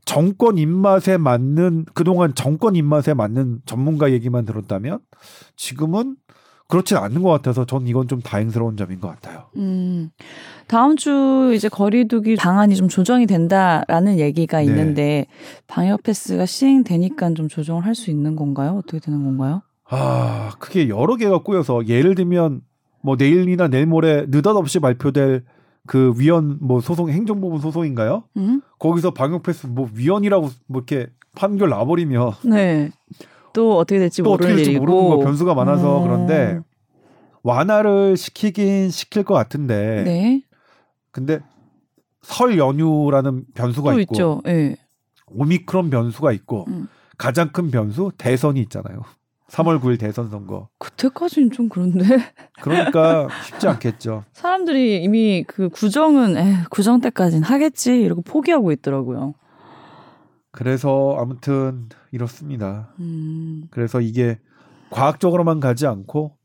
정권 0.06 0.56
입맛에 0.56 1.18
맞는 1.18 1.84
그동안 1.92 2.34
정권 2.34 2.74
입맛에 2.74 3.12
맞는 3.12 3.60
전문가 3.66 4.10
얘기만 4.12 4.46
들었다면 4.46 5.00
지금은 5.56 6.16
그렇진 6.68 6.96
않는 6.96 7.22
것 7.22 7.28
같아서 7.28 7.64
전 7.66 7.86
이건 7.86 8.08
좀 8.08 8.20
다행스러운 8.20 8.76
점인 8.76 8.98
것 8.98 9.08
같아요. 9.08 9.44
음. 9.56 10.10
다음 10.68 10.96
주 10.96 11.52
이제 11.54 11.68
거리두기 11.68 12.34
방안이 12.36 12.74
좀 12.76 12.88
조정이 12.88 13.26
된다라는 13.26 14.18
얘기가 14.18 14.58
네. 14.58 14.64
있는데 14.64 15.26
방역 15.66 16.02
패스가 16.02 16.46
시행되니까 16.46 17.34
좀 17.34 17.48
조정을 17.48 17.84
할 17.84 17.94
수 17.94 18.10
있는 18.10 18.36
건가요? 18.36 18.78
어떻게 18.78 18.98
되는 19.00 19.22
건가요? 19.22 19.62
아, 19.88 20.52
그게 20.58 20.88
여러 20.88 21.16
개가 21.16 21.42
꼬여서 21.42 21.86
예를 21.86 22.14
들면 22.14 22.62
뭐 23.02 23.16
내일이나 23.16 23.68
내일 23.68 23.86
모레 23.86 24.26
느닷없이 24.28 24.80
발표될 24.80 25.44
그 25.86 26.12
위원 26.16 26.58
뭐 26.60 26.80
소송 26.80 27.08
행정부분 27.08 27.60
소송인가요? 27.60 28.24
음? 28.36 28.60
거기서 28.78 29.12
방역 29.12 29.42
패스 29.42 29.66
뭐 29.66 29.88
위원이라고 29.92 30.48
뭐 30.66 30.80
이렇게 30.80 31.10
판결 31.34 31.70
나버리면 31.70 32.32
네. 32.44 32.90
또 33.52 33.78
어떻게 33.78 33.98
될지 33.98 34.22
또 34.22 34.32
어떻게 34.32 34.48
모르는 34.48 34.64
될지 34.64 34.78
모르는 34.78 35.08
거 35.08 35.18
변수가 35.18 35.54
많아서 35.54 35.96
어. 35.98 36.02
그런데 36.02 36.60
완화를 37.42 38.16
시키긴 38.16 38.90
시킬 38.90 39.22
것 39.22 39.34
같은데 39.34 40.02
네. 40.04 40.42
근데 41.10 41.40
설 42.22 42.58
연휴라는 42.58 43.44
변수가 43.54 43.92
또 43.92 44.00
있고 44.00 44.14
있죠. 44.14 44.42
예. 44.48 44.76
오미크론 45.28 45.90
변수가 45.90 46.32
있고 46.32 46.64
음. 46.68 46.88
가장 47.16 47.50
큰 47.52 47.70
변수 47.70 48.10
대선이 48.18 48.60
있잖아요. 48.62 49.02
3월 49.48 49.80
9일 49.80 49.98
대선 49.98 50.28
선거. 50.28 50.68
그때까지는 50.78 51.50
좀 51.50 51.68
그런데 51.68 52.04
그러니까 52.60 53.28
쉽지 53.44 53.68
않겠죠. 53.68 54.24
사람들이 54.32 55.02
이미 55.02 55.44
그 55.46 55.68
구정은 55.68 56.36
에 56.36 56.64
구정 56.70 57.00
때까지는 57.00 57.44
하겠지 57.44 58.00
이러고 58.00 58.22
포기하고 58.22 58.72
있더라고요. 58.72 59.34
그래서 60.50 61.16
아무튼 61.18 61.88
이렇습니다. 62.12 62.94
음. 62.98 63.64
그래서 63.70 64.00
이게 64.00 64.38
과학적으로만 64.90 65.60
가지 65.60 65.86
않고 65.86 66.36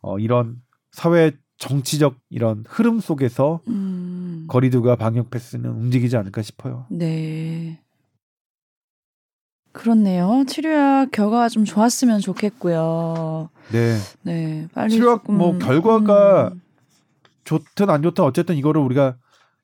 어 0.00 0.18
이런 0.18 0.56
사회 0.92 1.32
정치적 1.56 2.16
이런 2.30 2.64
흐름 2.68 3.00
속에서 3.00 3.60
음. 3.68 4.46
거리두기와 4.48 4.96
방역 4.96 5.30
패스는 5.30 5.70
움직이지 5.70 6.16
않을까 6.16 6.42
싶어요. 6.42 6.86
네. 6.90 7.80
그렇네요. 9.72 10.44
치료약 10.46 11.10
결과가 11.10 11.48
좀 11.48 11.64
좋았으면 11.64 12.20
좋겠고요. 12.20 13.50
네. 13.72 13.98
네, 14.22 14.68
빨리 14.74 14.90
치료약 14.90 15.22
조금, 15.22 15.38
뭐 15.38 15.58
결과가 15.58 16.48
음, 16.48 16.60
좋든 17.44 17.90
안 17.90 18.02
좋든 18.02 18.24
어쨌든 18.24 18.56
이거를 18.56 18.80
우리가 18.80 19.16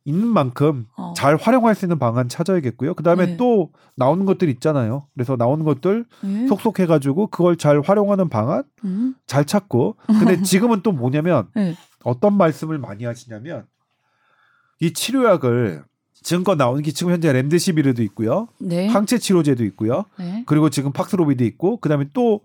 있는 0.05 0.29
만큼 0.29 0.87
어, 0.97 1.15
잘 1.17 1.37
활용할 1.37 1.75
수 1.75 1.87
있는 1.87 1.99
방안 1.99 2.29
찾아야겠고요. 2.29 2.95
그다음에 2.95 3.27
네. 3.27 3.37
또 3.37 3.73
나오는 3.97 4.27
것들 4.27 4.49
있잖아요. 4.51 5.07
그래서 5.15 5.37
나오는 5.37 5.65
것들 5.65 6.05
네? 6.23 6.47
속속해 6.47 6.87
가지고 6.87 7.29
그걸 7.29 7.57
잘 7.57 7.81
활용하는 7.81 8.29
방안 8.29 8.65
음? 8.85 9.15
잘 9.27 9.47
찾고 9.47 9.97
근데 10.07 10.41
지금은 10.43 10.83
또 10.83 10.93
뭐냐면 10.93 11.49
네. 11.55 11.75
어떤 12.05 12.37
말씀을 12.37 12.79
많이 12.79 13.05
하시냐면 13.05 13.67
이 14.81 14.93
치료약을 14.93 15.85
지금껏 16.23 16.55
나오는 16.55 16.83
게 16.83 16.91
지금 16.93 17.13
현재 17.13 17.33
렘데시비르도 17.33 18.03
있고요. 18.05 18.49
네. 18.61 18.87
항체 18.89 19.19
치료제도 19.19 19.65
있고요. 19.65 20.05
네. 20.19 20.43
그리고 20.47 20.71
지금 20.71 20.93
팍스로비드 20.93 21.43
있고 21.45 21.79
그다음에 21.79 22.07
또 22.13 22.41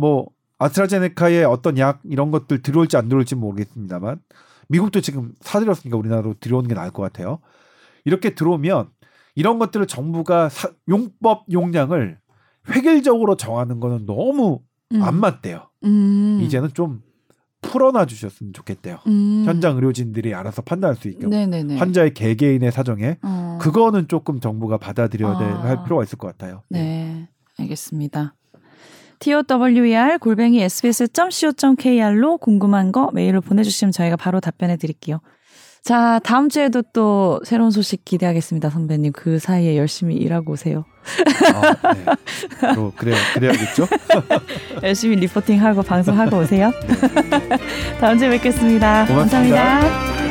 뭐 0.00 0.28
아스트라제네카의 0.60 1.44
어떤 1.44 1.76
약 1.76 2.00
이런 2.04 2.30
것들 2.30 2.62
들어올지 2.62 2.96
안 2.96 3.08
들어올지 3.08 3.34
모르겠습니다만 3.34 4.20
미국도 4.68 5.00
지금 5.00 5.32
사들였으니까 5.40 5.96
우리나라로 5.96 6.34
들어오는 6.38 6.68
게 6.68 6.74
나을 6.76 6.92
것 6.92 7.02
같아요. 7.02 7.40
이렇게 8.04 8.36
들어오면 8.36 8.90
이런 9.34 9.58
것들을 9.58 9.86
정부가 9.88 10.50
사- 10.50 10.70
용법 10.88 11.46
용량을 11.50 12.18
획일적으로 12.70 13.36
정하는 13.36 13.80
거는 13.80 14.06
너무 14.06 14.60
음. 14.92 15.02
안 15.02 15.16
맞대요. 15.18 15.68
음. 15.82 16.38
이제는 16.42 16.68
좀 16.74 17.02
풀어놔 17.70 18.06
주셨으면 18.06 18.52
좋겠대요. 18.52 18.98
음. 19.06 19.42
현장 19.46 19.76
의료진들이 19.76 20.34
알아서 20.34 20.62
판단할 20.62 20.96
수 20.96 21.08
있게 21.08 21.26
네네네. 21.26 21.76
환자의 21.78 22.14
개개인의 22.14 22.72
사정에 22.72 23.18
어. 23.22 23.58
그거는 23.60 24.08
조금 24.08 24.40
정부가 24.40 24.78
받아들여야 24.78 25.38
될- 25.38 25.48
아. 25.48 25.62
할 25.64 25.84
필요가 25.84 26.02
있을 26.02 26.18
것 26.18 26.26
같아요. 26.28 26.62
네, 26.68 27.28
알겠습니다. 27.58 28.34
tower 29.20 30.18
골뱅이 30.20 30.62
sbs.co.kr로 30.62 32.38
궁금한 32.38 32.92
거 32.92 33.10
메일로 33.12 33.40
보내주시면 33.40 33.90
저희가 33.92 34.16
바로 34.16 34.38
답변해 34.40 34.76
드릴게요. 34.76 35.20
자, 35.88 36.20
다음 36.22 36.50
주에도 36.50 36.82
또 36.82 37.40
새로운 37.44 37.70
소식 37.70 38.04
기대하겠습니다, 38.04 38.68
선배님. 38.68 39.12
그 39.12 39.38
사이에 39.38 39.78
열심히 39.78 40.16
일하고 40.16 40.52
오세요. 40.52 40.84
아, 41.54 41.94
네. 41.94 42.74
또 42.74 42.92
그래 42.94 43.14
그래야겠죠. 43.32 43.88
열심히 44.84 45.16
리포팅하고 45.16 45.80
방송하고 45.80 46.40
오세요. 46.40 46.70
다음 48.02 48.18
주에 48.18 48.28
뵙겠습니다 48.28 49.06
고맙습니다. 49.06 49.60
감사합니다. 49.60 50.27